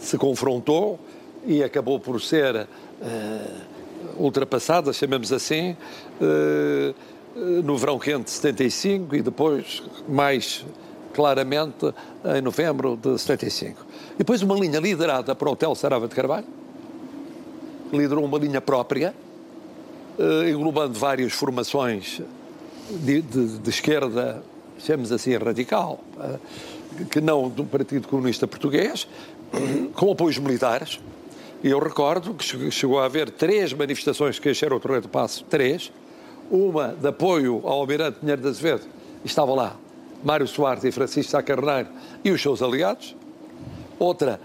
[0.00, 0.98] se confrontou
[1.46, 3.73] e acabou por ser uh,
[4.16, 5.76] ultrapassada, chamemos assim,
[6.20, 6.94] uh,
[7.62, 10.64] no verão quente de 75 e depois mais
[11.12, 11.92] claramente
[12.36, 13.86] em novembro de 75.
[14.14, 16.46] E depois uma linha liderada por Hotel Sarava de Carvalho,
[17.92, 19.14] liderou uma linha própria,
[20.18, 22.20] uh, englobando várias formações
[22.90, 24.42] de, de, de esquerda,
[24.78, 29.08] chamemos assim, radical, uh, que não do Partido Comunista Português,
[29.94, 31.00] com apoios militares.
[31.64, 35.42] E eu recordo que chegou a haver três manifestações que encheram o Torreio do Passo,
[35.44, 35.90] três.
[36.50, 38.82] Uma de apoio ao Almirante Pinheiro de Azevedo,
[39.24, 39.74] estava lá
[40.22, 41.88] Mário Soares e Francisco Sá Carneiro
[42.22, 43.16] e os seus aliados.
[43.98, 44.38] Outra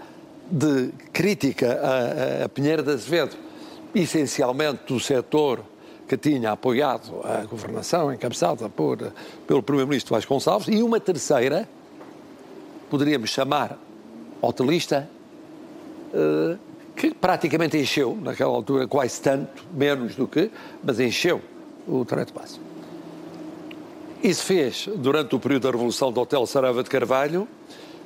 [0.50, 3.36] de crítica a, a Pinheiro de Azevedo,
[3.94, 5.62] essencialmente do setor
[6.08, 8.96] que tinha apoiado a governação, encabeçada por,
[9.46, 11.68] pelo Primeiro-Ministro Vasconcelos, e uma terceira,
[12.88, 13.78] poderíamos chamar
[14.40, 15.06] hotelista,
[16.14, 16.56] eh,
[16.96, 20.50] que praticamente encheu, naquela altura, quase tanto, menos do que,
[20.82, 21.40] mas encheu
[21.86, 22.60] o Trento Passo.
[24.22, 27.48] Isso fez, durante o período da Revolução do Hotel Sarava de Carvalho,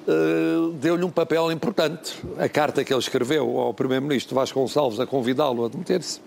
[0.07, 2.22] uh, deu-lhe um papel importante.
[2.39, 6.20] A carta que ele escreveu ao Primeiro-Ministro Vasconcelos a convidá-lo a demeter-se.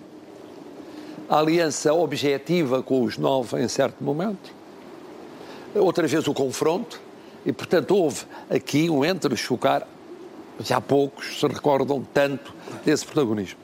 [1.29, 4.51] A aliança objetiva com os nove em certo momento.
[5.73, 6.99] Outra vez o confronto.
[7.45, 9.87] E, portanto, houve aqui um entre-chocar.
[10.59, 12.53] Já poucos se recordam tanto
[12.83, 13.59] desse protagonismo.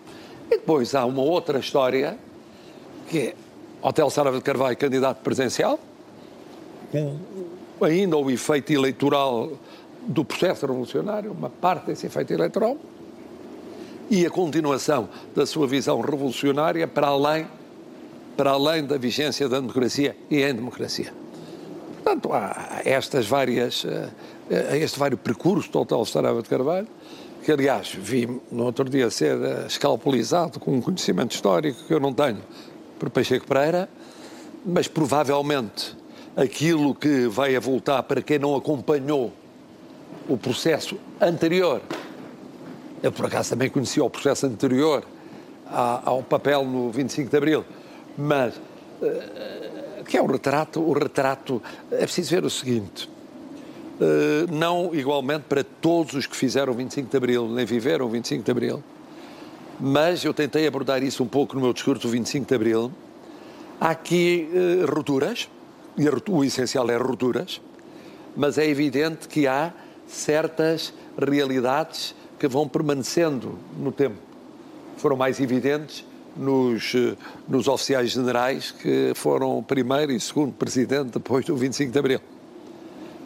[0.48, 2.18] E depois há uma outra história,
[3.10, 3.36] que é
[3.82, 5.80] Hotel Sarava de Carvalho, candidato presencial,
[6.92, 7.18] com
[7.84, 9.52] ainda o efeito eleitoral
[10.02, 12.78] do processo revolucionário, uma parte desse efeito eleitoral,
[14.10, 17.48] e a continuação da sua visão revolucionária para além,
[18.38, 21.14] para além da vigência da democracia e em democracia.
[22.04, 23.86] Portanto, há estas várias,
[24.50, 26.88] eh, este vário percurso do Hotel Sarava de Carvalho,
[27.44, 32.00] que aliás vi no outro dia ser eh, escalpelizado com um conhecimento histórico que eu
[32.00, 32.42] não tenho
[33.00, 33.90] por Pacheco Pereira,
[34.66, 35.96] mas provavelmente
[36.36, 39.32] aquilo que vai a voltar para quem não acompanhou
[40.28, 41.82] o processo anterior.
[43.02, 45.04] Eu, por acaso, também conhecia o processo anterior
[45.70, 47.66] ao papel no 25 de Abril,
[48.18, 48.54] mas
[50.08, 53.10] que é o retrato, o retrato, é preciso ver o seguinte,
[54.52, 58.44] não igualmente para todos os que fizeram o 25 de Abril, nem viveram o 25
[58.44, 58.84] de Abril,
[59.80, 62.92] mas eu tentei abordar isso um pouco no meu discurso do 25 de Abril.
[63.80, 65.50] Há aqui uh, rupturas,
[65.98, 67.62] e o essencial é rupturas,
[68.36, 69.72] mas é evidente que há
[70.08, 74.18] certas realidades que vão permanecendo no tempo.
[74.98, 77.16] Foram mais evidentes nos, eh,
[77.48, 82.22] nos oficiais generais que foram primeiro e segundo presidente depois do 25 de Abril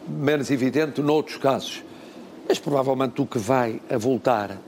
[0.08, 1.82] menos evidente noutros casos.
[2.48, 4.58] Mas provavelmente o que vai a voltar,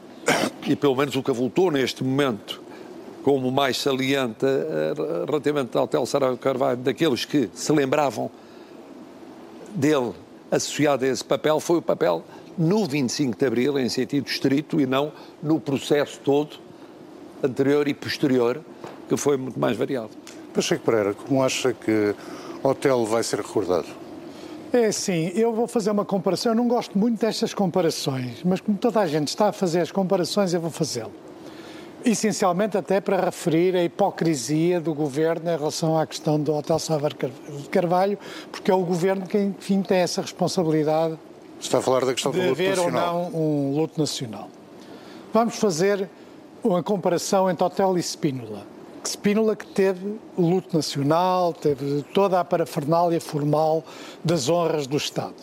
[0.67, 2.61] e pelo menos o que avultou neste momento,
[3.23, 8.31] como mais saliente eh, relativamente ao Hotel Sarau Carvalho, daqueles que se lembravam
[9.75, 10.13] dele
[10.51, 12.25] associado a esse papel, foi o papel
[12.59, 15.13] no 25 de Abril, em sentido estrito, e não
[15.43, 16.59] no processo todo,
[17.43, 18.61] anterior e posterior,
[19.09, 20.11] que foi muito mais variado.
[20.53, 22.15] Pacheco Pereira, como acha que
[22.63, 24.00] o hotel vai ser recordado?
[24.73, 26.53] É assim, eu vou fazer uma comparação.
[26.53, 29.91] Eu não gosto muito destas comparações, mas como toda a gente está a fazer as
[29.91, 31.13] comparações, eu vou fazê-lo.
[32.05, 37.31] Essencialmente até para referir a hipocrisia do governo em relação à questão do Hotel Salvador
[37.71, 38.19] Carvalho,
[38.51, 41.19] porque é o governo que, enfim, tem essa responsabilidade.
[41.61, 43.17] Está a falar da questão do luto haver nacional.
[43.17, 44.49] ou não um luto nacional.
[45.33, 46.09] Vamos fazer
[46.63, 48.65] uma comparação entre Hotel e Spínola.
[49.09, 53.85] Spínola que teve o luto nacional, teve toda a parafernália formal
[54.23, 55.35] das honras do Estado.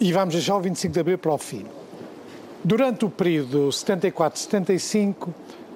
[0.00, 1.64] E vamos deixar o 25 de Abril para o fim.
[2.64, 5.28] Durante o período 74-75,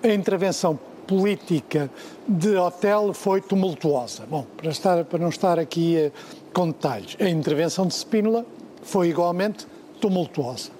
[0.02, 1.90] a intervenção política
[2.26, 4.24] de Otelo foi tumultuosa.
[4.28, 6.12] Bom, para, estar, para não estar aqui eh,
[6.52, 8.44] com detalhes, a intervenção de Spínola
[8.82, 9.66] foi igualmente
[10.00, 10.70] tumultuosa.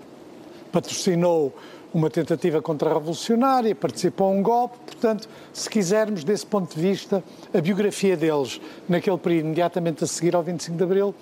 [0.73, 1.55] Patrocinou
[1.97, 7.25] uma tentativa contra-revolucionária, participou um golpe, portanto, se quisermos, desse ponto de vista,
[7.55, 11.15] a biografia deles naquele período imediatamente a seguir ao 25 de Abril,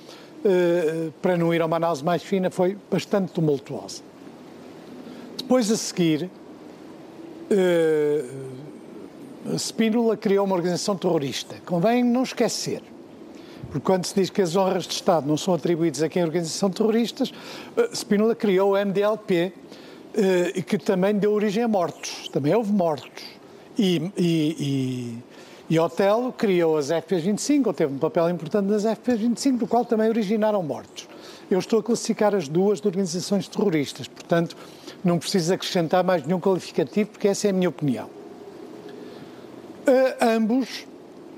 [0.45, 4.03] eh, para não ir a uma análise mais fina, foi bastante tumultuosa.
[5.39, 6.29] Depois a seguir,
[7.49, 8.25] eh,
[9.57, 11.55] Spínola criou uma organização terrorista.
[11.64, 12.83] Convém não esquecer.
[13.75, 16.25] Porque quando se diz que as honras de Estado não são atribuídas a quem é
[16.25, 17.33] organização terroristas,
[17.77, 19.53] eh, Spínola criou o MDLP,
[20.55, 22.29] e que também deu origem a mortos.
[22.29, 23.23] Também houve mortos.
[23.79, 25.21] E, e,
[25.69, 29.85] e, e Otelo criou as FPs-25, ou teve um papel importante nas FPs-25, do qual
[29.85, 31.09] também originaram mortos.
[31.51, 34.57] Eu estou a classificar as duas de organizações terroristas, portanto,
[35.05, 38.07] não preciso acrescentar mais nenhum qualificativo, porque essa é a minha opinião.
[39.87, 40.87] Uh, ambos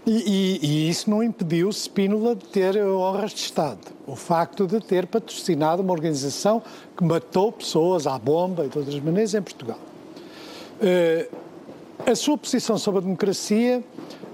[0.06, 3.80] e, e, e, isso não impediu Spínola de ter honras de Estado.
[4.06, 6.62] O facto de ter patrocinado uma organização
[6.96, 9.78] que matou pessoas à bomba e de outras maneiras em Portugal.
[10.80, 11.36] Uh,
[12.06, 13.82] a sua posição sobre a democracia,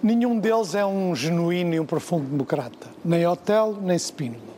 [0.03, 2.89] nenhum deles é um genuíno e um profundo democrata.
[3.03, 4.52] Nem Otelo, nem Spínola.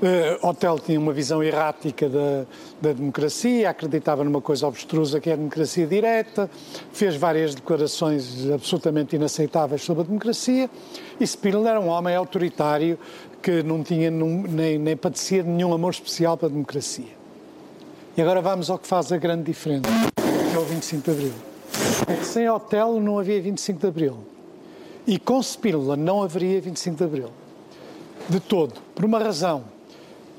[0.00, 2.46] Uh, Otelo tinha uma visão errática da,
[2.80, 6.48] da, democracia, acreditava numa coisa obstrusa que é a democracia direta,
[6.92, 10.70] fez várias declarações absolutamente inaceitáveis sobre a democracia
[11.18, 12.96] e Spínola era um homem autoritário
[13.42, 17.18] que não tinha nem, nem padecia de nenhum amor especial para a democracia.
[18.16, 21.32] E agora vamos ao que faz a grande diferença, que é o 25 de Abril.
[22.06, 24.18] É que sem Otelo não havia 25 de Abril.
[25.08, 27.30] E com Spínola não haveria 25 de Abril.
[28.28, 28.74] De todo.
[28.94, 29.64] Por uma razão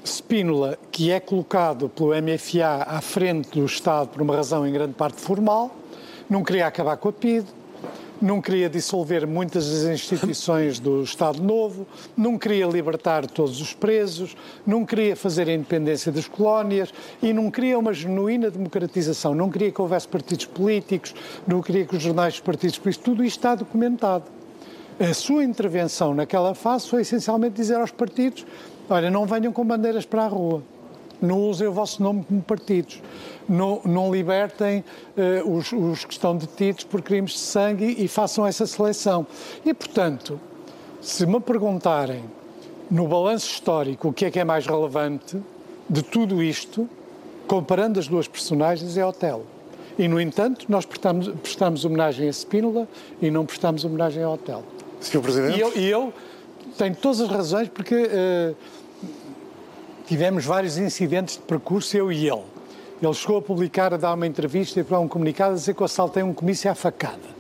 [0.06, 4.94] Spínola, que é colocado pelo MFA à frente do Estado por uma razão em grande
[4.94, 5.76] parte formal,
[6.30, 7.48] não queria acabar com a PIDE,
[8.22, 11.88] não queria dissolver muitas das instituições do Estado Novo,
[12.18, 14.36] não queria libertar todos os presos,
[14.66, 19.72] não queria fazer a independência das colónias e não queria uma genuína democratização, não queria
[19.72, 21.16] que houvesse partidos políticos,
[21.48, 24.26] não queria que os jornais dos partidos políticos, tudo isto está documentado.
[25.00, 28.46] A sua intervenção naquela fase foi essencialmente dizer aos partidos
[28.90, 30.64] Olha, não venham com bandeiras para a rua.
[31.22, 33.02] Não usem o vosso nome como partidos.
[33.48, 34.84] Não, não libertem
[35.16, 39.28] uh, os, os que estão detidos por crimes de sangue e façam essa seleção.
[39.66, 40.40] E, portanto,
[41.02, 42.24] se me perguntarem
[42.90, 45.38] no balanço histórico o que é que é mais relevante
[45.88, 46.90] de tudo isto,
[47.48, 49.46] comparando as duas personagens, é Otelo.
[50.00, 52.88] E, no entanto, nós prestamos, prestamos homenagem a Spínola
[53.22, 54.64] e não prestamos homenagem a Otelo.
[55.02, 55.22] Sr.
[55.22, 55.58] Presidente?
[55.58, 56.14] E eu, e eu
[56.76, 57.96] tenho todas as razões porque...
[57.96, 58.79] Uh,
[60.10, 62.42] tivemos vários incidentes de percurso, eu e ele.
[63.00, 65.82] Ele chegou a publicar, a dar uma entrevista e para um comunicado a dizer que
[65.82, 67.40] eu assaltei um comício à facada.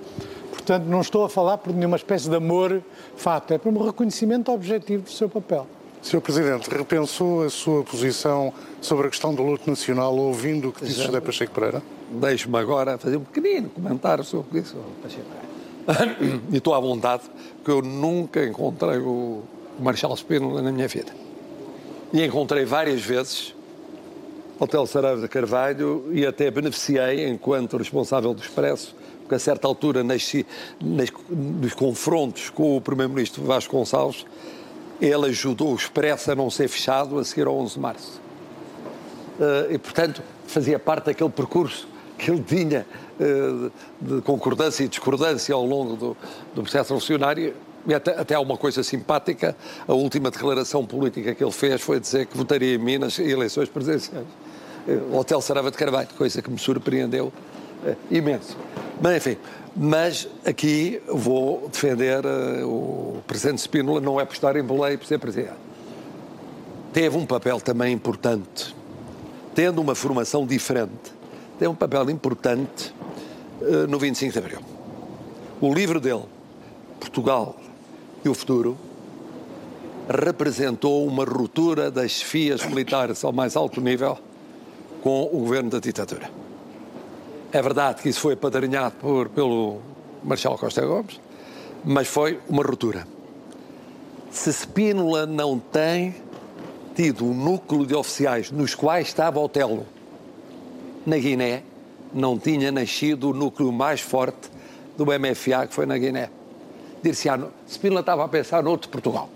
[0.52, 2.80] Portanto, não estou a falar por nenhuma espécie de amor
[3.18, 5.66] fato, é por um reconhecimento objetivo do seu papel.
[6.04, 6.22] Sr.
[6.22, 11.02] Presidente, repensou a sua posição sobre a questão do luto nacional ouvindo o que disse
[11.02, 11.82] José Pacheco Pereira?
[12.12, 16.40] Deixe-me agora fazer um pequenino comentário sobre isso, Pacheco Pereira.
[16.52, 17.24] E estou à vontade,
[17.56, 19.42] porque eu nunca encontrei o
[19.80, 21.29] Marshal Spínola na minha vida.
[22.12, 23.54] E encontrei várias vezes
[24.60, 30.04] Hotel Saraiva de Carvalho e até beneficiei, enquanto responsável do Expresso, porque a certa altura,
[30.04, 30.34] nas,
[30.82, 34.26] nas, nos confrontos com o Primeiro-Ministro Vasco Gonçalves,
[35.00, 38.22] ele ajudou o Expresso a não ser fechado a seguir ao 11 de março.
[39.40, 41.88] Uh, e, portanto, fazia parte daquele percurso
[42.18, 42.86] que ele tinha
[43.18, 43.72] uh,
[44.02, 46.18] de concordância e discordância ao longo do,
[46.54, 47.54] do processo revolucionário.
[47.88, 49.56] E até, até há uma coisa simpática,
[49.88, 53.70] a última declaração política que ele fez foi dizer que votaria em mim nas eleições
[53.70, 54.28] presidenciais.
[54.88, 57.32] Uh, Hotel Sarava de Carvalho, coisa que me surpreendeu
[58.12, 58.58] imenso.
[59.02, 59.38] Mas, enfim,
[59.76, 65.08] mas aqui vou defender uh, o Presidente Spínola, não é por estar em boleia por
[65.08, 65.54] ser Presidente.
[66.92, 68.76] Teve um papel também importante,
[69.56, 71.14] tendo uma formação diferente,
[71.58, 72.94] teve um papel importante
[73.62, 74.60] uh, no 25 de Abril.
[75.62, 76.24] O livro dele,
[77.00, 77.56] Portugal
[78.24, 78.78] e o Futuro,
[80.10, 84.18] representou uma ruptura das chefias militares ao mais alto nível
[85.04, 86.30] com o governo da ditadura.
[87.52, 89.80] É verdade que isso foi apadrinhado por, pelo
[90.24, 91.20] Marshal Costa Gomes,
[91.86, 93.08] mas foi uma ruptura.
[94.32, 96.16] Se Spínola não tem
[96.96, 99.86] tido um núcleo de oficiais nos quais estava Otelo
[101.06, 101.64] na Guiné,
[102.14, 104.50] não tinha nascido o núcleo mais forte
[104.98, 106.30] do MFA que foi na Guiné.
[107.02, 109.30] Dir-se-á, Spínola estava a pensar noutro Portugal,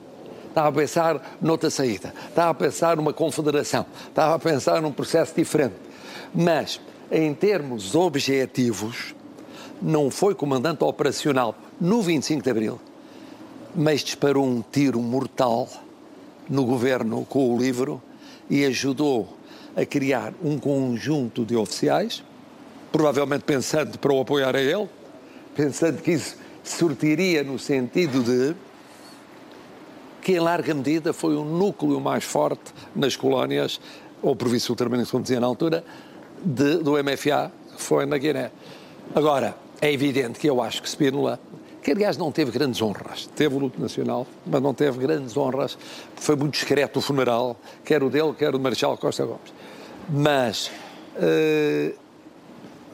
[0.48, 5.34] estava a pensar noutra saída, estava a pensar numa confederação, estava a pensar num processo
[5.36, 5.76] diferente.
[6.34, 6.80] Mas
[7.12, 9.14] em termos objetivos,
[9.82, 12.82] não foi comandante operacional no 25 de Abril,
[13.76, 15.68] mas disparou um tiro mortal
[16.50, 18.02] no governo com o livro
[18.50, 19.38] e ajudou
[19.76, 22.24] a criar um conjunto de oficiais,
[22.92, 24.88] provavelmente pensando para o apoiar a ele,
[25.56, 28.56] pensando que isso sortiria no sentido de
[30.22, 33.80] que, em larga medida, foi o núcleo mais forte nas colónias,
[34.22, 35.84] ou província ultramarina, como dizia na altura,
[36.44, 38.52] de, do MFA, foi na Guiné.
[39.14, 41.38] Agora, é evidente que eu acho que Spínola,
[41.84, 45.78] que aliás não teve grandes honras, teve o luto nacional, mas não teve grandes honras,
[46.16, 49.54] foi muito discreto o funeral, quer o dele, quer o do Marechal Costa Gomes.
[50.10, 50.72] Mas,
[51.18, 51.94] uh,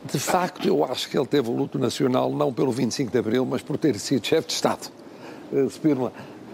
[0.06, 3.46] de facto, eu acho que ele teve o luto nacional não pelo 25 de Abril,
[3.46, 4.92] mas por ter sido chefe de Estado.
[5.52, 6.14] Uh, Spínola,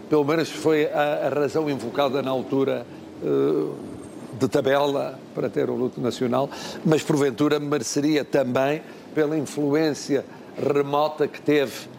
[0.10, 2.86] pelo menos foi a, a razão invocada na altura.
[3.22, 3.96] Uh,
[4.40, 6.50] de tabela para ter o luto nacional,
[6.86, 8.82] mas porventura mereceria também
[9.14, 10.26] pela influência
[10.58, 11.90] remota que teve eh,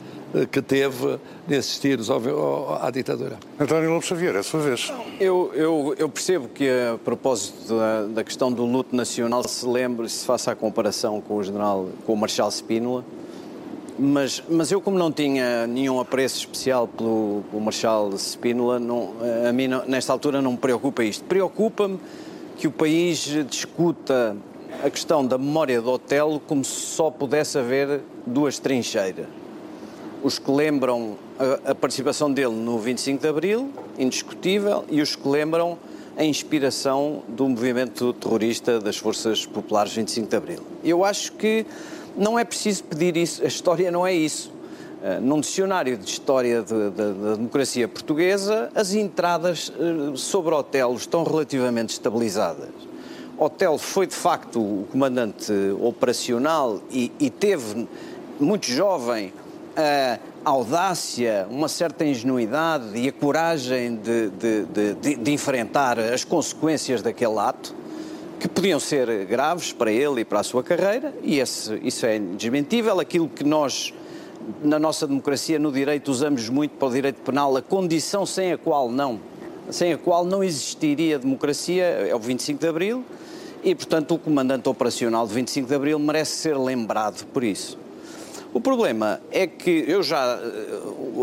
[0.51, 3.39] que teve nesses tiros à ditadura.
[3.59, 4.93] António Lopes Xavier, é a sua vez.
[5.21, 10.09] Eu, eu, eu, percebo que, a propósito da, da, questão do luto nacional, se lembre,
[10.09, 13.05] se faça a comparação com o general, com o Marshal Spínola,
[13.99, 19.15] mas, mas eu, como não tinha nenhum apreço especial pelo, pelo Marshal Spínola, não,
[19.49, 21.25] a mim, não, nesta altura, não me preocupa isto.
[21.25, 21.99] Preocupa-me
[22.59, 24.37] que o país discuta
[24.85, 29.27] a questão da memória do Otelo como se só pudesse haver duas trincheiras.
[30.27, 31.17] Os que lembram
[31.65, 35.79] a, participação dele no 25 de Abril, indiscutível, e os que lembram
[36.17, 40.63] a inspiração do movimento terrorista das Forças Populares 25 de Abril.
[40.83, 41.65] Eu acho que
[42.17, 44.51] não é preciso pedir isso, a história não é isso.
[44.51, 50.97] Uh, num dicionário de história de, de, da democracia portuguesa, as entradas uh, sobre Otelo
[50.97, 52.71] estão relativamente estabilizadas.
[53.39, 57.87] Otelo foi de facto o comandante operacional e, e teve,
[58.41, 59.33] muito jovem,
[59.77, 67.39] a audácia, uma certa ingenuidade e a coragem de, de, de enfrentar as consequências daquele
[67.39, 67.75] ato
[68.39, 72.19] que podiam ser graves para ele e para a sua carreira, e esse, isso é
[72.19, 73.01] desmentível.
[73.01, 73.93] Aquilo que nós,
[74.63, 78.59] na nossa democracia, no direito, usamos muito para o direito penal, a condição sem a
[78.59, 79.21] qual não,
[79.71, 83.05] sem a qual não existiria democracia, é o 25 de Abril,
[83.65, 87.86] e, portanto, o comandante operacional de 25 de Abril merece ser lembrado por isso.
[88.57, 90.41] O problema é que eu já,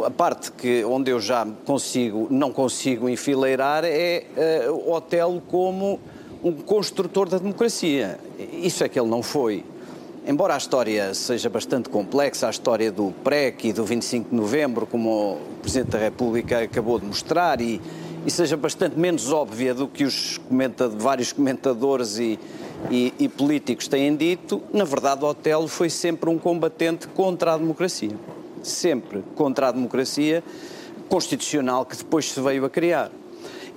[0.06, 4.24] a parte que, onde eu já consigo, não consigo enfileirar é
[4.70, 6.00] uh, o Otelo como
[6.44, 8.20] um construtor da democracia.
[8.38, 9.66] Isso é que ele não foi.
[10.28, 14.86] Embora a história seja bastante complexa, a história do PREC e do 25 de novembro,
[14.86, 17.82] como o Presidente da República acabou de mostrar, e,
[18.26, 20.40] e seja bastante menos óbvia do que os
[20.98, 22.40] vários comentadores e,
[22.90, 28.16] e, e, políticos têm dito, na verdade, Otelo foi sempre um combatente contra a democracia.
[28.62, 30.44] Sempre contra a democracia
[31.10, 33.12] constitucional que depois se veio a criar.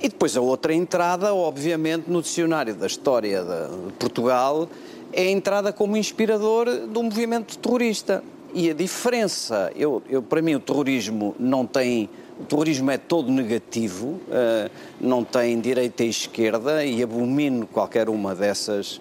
[0.01, 4.69] E depois a outra entrada, obviamente, no dicionário da história de Portugal,
[5.13, 8.23] é a entrada como inspirador do movimento terrorista.
[8.57, 12.09] E a diferença, eu, eu, para mim o terrorismo não tem
[12.41, 18.35] o terrorismo é todo negativo, uh, não tem direita e esquerda e abomino qualquer uma
[18.35, 19.01] dessas,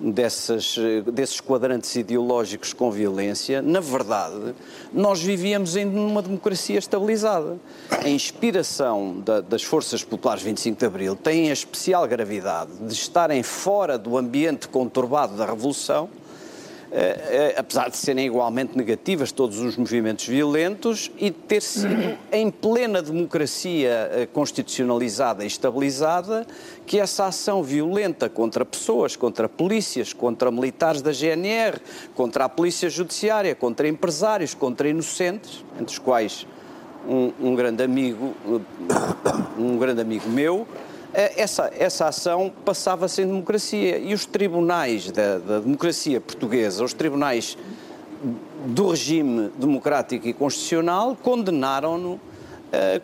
[0.00, 0.76] dessas,
[1.12, 3.60] desses quadrantes ideológicos com violência.
[3.60, 4.54] Na verdade,
[4.92, 7.58] nós vivíamos em uma democracia estabilizada.
[7.90, 13.42] A inspiração da, das forças populares 25 de Abril tem a especial gravidade de estarem
[13.42, 16.25] fora do ambiente conturbado da Revolução eh, eh,
[17.56, 24.10] apesar de serem igualmente negativas todos os movimentos violentos e ter sido em plena democracia
[24.12, 26.46] eh, constitucionalizada e estabilizada
[26.86, 31.78] que essa ação violenta contra pessoas, contra polícias, contra militares da GNR,
[32.14, 36.46] contra a polícia judiciária, contra empresários, contra inocentes, entre os quais
[37.06, 38.34] um, um grande amigo,
[39.58, 40.66] um grande amigo meu,
[41.16, 47.56] essa, essa ação passava-se em democracia e os tribunais da, da democracia portuguesa, os tribunais
[48.66, 52.20] do regime democrático e constitucional, condenaram-no uh,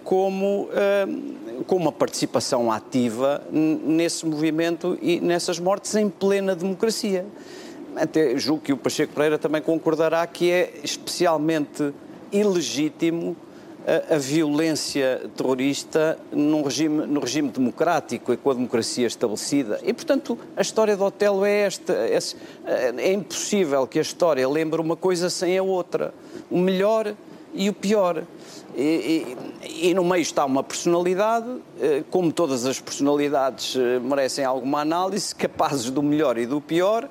[0.05, 7.24] como, uh, com uma participação ativa nesse movimento e nessas mortes em plena democracia.
[7.97, 11.93] Até julgo que o Pacheco Pereira também concordará que é especialmente
[12.30, 13.36] ilegítimo
[13.86, 19.80] a, a, violência terrorista num regime, no regime democrático e com a democracia estabelecida.
[19.82, 21.92] E, portanto, a história do Otelo é esta.
[21.92, 22.18] É,
[22.96, 26.14] é impossível que a história lembre uma coisa sem a outra.
[26.50, 27.14] O melhor
[27.54, 28.24] e o pior.
[28.74, 31.46] E, e, e, no meio está uma personalidade,
[31.78, 37.06] eh, como todas as personalidades eh, merecem alguma análise, capazes do melhor e do pior.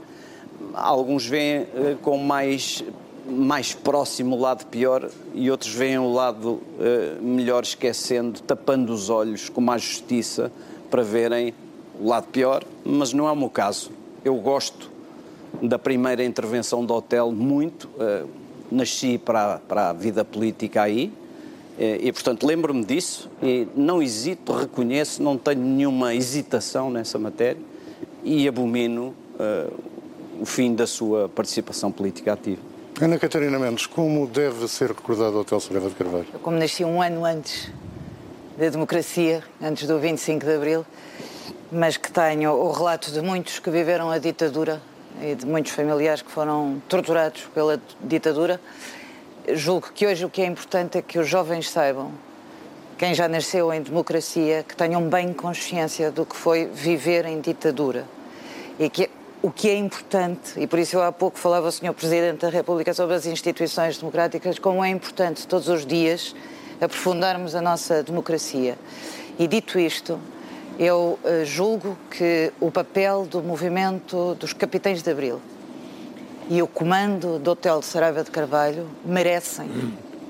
[0.73, 2.83] Alguns veem eh, com mais
[3.27, 9.09] mais próximo o lado pior e outros veem o lado uh, melhor esquecendo, tapando os
[9.09, 10.51] olhos com mais justiça
[10.89, 11.53] para verem
[11.99, 13.91] o lado pior, mas não é o meu caso.
[14.23, 14.89] Eu gosto
[15.61, 18.27] da primeira intervenção do hotel muito, uh,
[18.71, 21.07] nasci para, para a vida política aí
[21.77, 27.61] uh, e, portanto, lembro-me disso e não hesito, reconheço, não tenho nenhuma hesitação nessa matéria
[28.23, 29.15] e abomino
[30.39, 32.70] o fim da sua participação política ativa.
[33.01, 36.27] Ana Catarina Mendes, como deve ser recordado o Hotel Saraiva de Carvalho?
[36.43, 37.71] Como nasci um ano antes
[38.55, 40.85] da democracia, antes do 25 de Abril,
[41.71, 44.79] mas que tenho o relato de muitos que viveram a ditadura
[45.19, 48.61] e de muitos familiares que foram torturados pela ditadura,
[49.51, 52.11] julgo que hoje o que é importante é que os jovens saibam,
[52.99, 58.05] quem já nasceu em democracia, que tenham bem consciência do que foi viver em ditadura
[58.77, 59.09] e que
[59.41, 61.93] o que é importante, e por isso eu há pouco falava ao Sr.
[61.93, 66.35] Presidente da República sobre as instituições democráticas, como é importante todos os dias
[66.79, 68.77] aprofundarmos a nossa democracia.
[69.39, 70.19] E dito isto,
[70.77, 75.41] eu uh, julgo que o papel do movimento dos Capitães de Abril
[76.49, 79.69] e o comando do Hotel de Saraiva de Carvalho merecem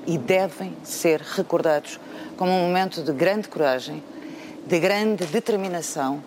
[0.08, 2.00] e devem ser recordados
[2.38, 4.04] como um momento de grande coragem,
[4.66, 6.24] de grande determinação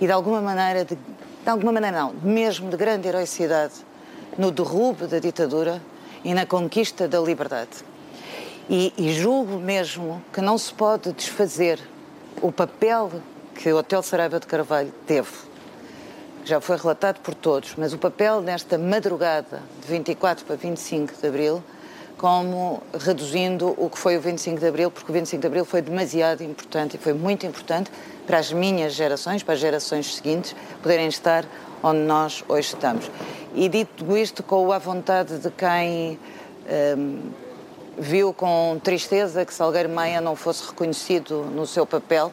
[0.00, 0.96] e de alguma maneira de
[1.42, 3.74] de alguma maneira não, mesmo de grande heroicidade
[4.38, 5.82] no derrube da ditadura
[6.24, 7.84] e na conquista da liberdade.
[8.70, 11.80] E, e julgo mesmo que não se pode desfazer
[12.40, 13.10] o papel
[13.54, 15.30] que o Hotel Saraiva de Carvalho teve,
[16.44, 21.26] já foi relatado por todos, mas o papel nesta madrugada de 24 para 25 de
[21.26, 21.62] Abril,
[22.16, 25.82] como reduzindo o que foi o 25 de Abril, porque o 25 de Abril foi
[25.82, 27.90] demasiado importante e foi muito importante
[28.26, 31.44] para as minhas gerações, para as gerações seguintes, poderem estar
[31.82, 33.10] onde nós hoje estamos.
[33.54, 36.18] E dito isto com a vontade de quem
[36.96, 37.30] um,
[37.98, 42.32] viu com tristeza que Salgueiro Maia não fosse reconhecido no seu papel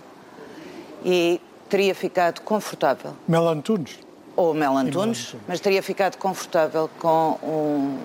[1.04, 3.14] e teria ficado confortável.
[3.28, 4.00] Mel Antunes.
[4.36, 8.00] Ou Mel Antunes, mas teria ficado confortável com um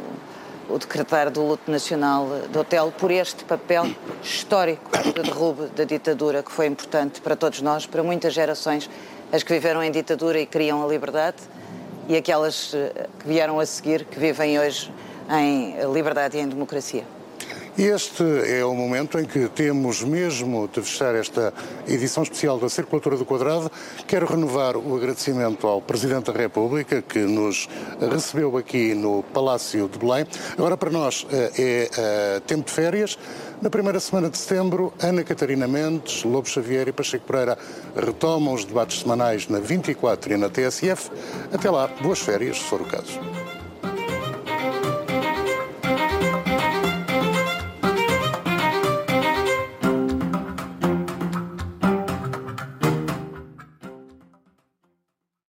[0.69, 6.43] o decretar do luto nacional do hotel por este papel histórico de derrube da ditadura
[6.43, 8.89] que foi importante para todos nós, para muitas gerações,
[9.33, 11.39] as que viveram em ditadura e queriam a liberdade
[12.09, 14.93] e aquelas eh, que vieram a seguir, que vivem hoje
[15.31, 17.14] em liberdade e em democracia.
[17.77, 21.53] Este é o momento em que temos mesmo de fechar esta
[21.89, 23.69] edição especial da Circulatura do Quadrado.
[24.07, 27.69] Quero renovar o agradecimento ao Presidente da República que nos
[27.99, 30.25] recebeu aqui no Palácio de Belém.
[30.57, 33.19] Agora para nós eh, é eh, tempo de férias.
[33.61, 37.59] Na primeira semana de setembro, Ana Catarina Mendes, Lobo Xavier e Pacheco Pereira
[37.97, 41.11] retomam os debates semanais na 24 e na TSF.
[41.53, 43.19] Até lá, boas férias, se for o caso.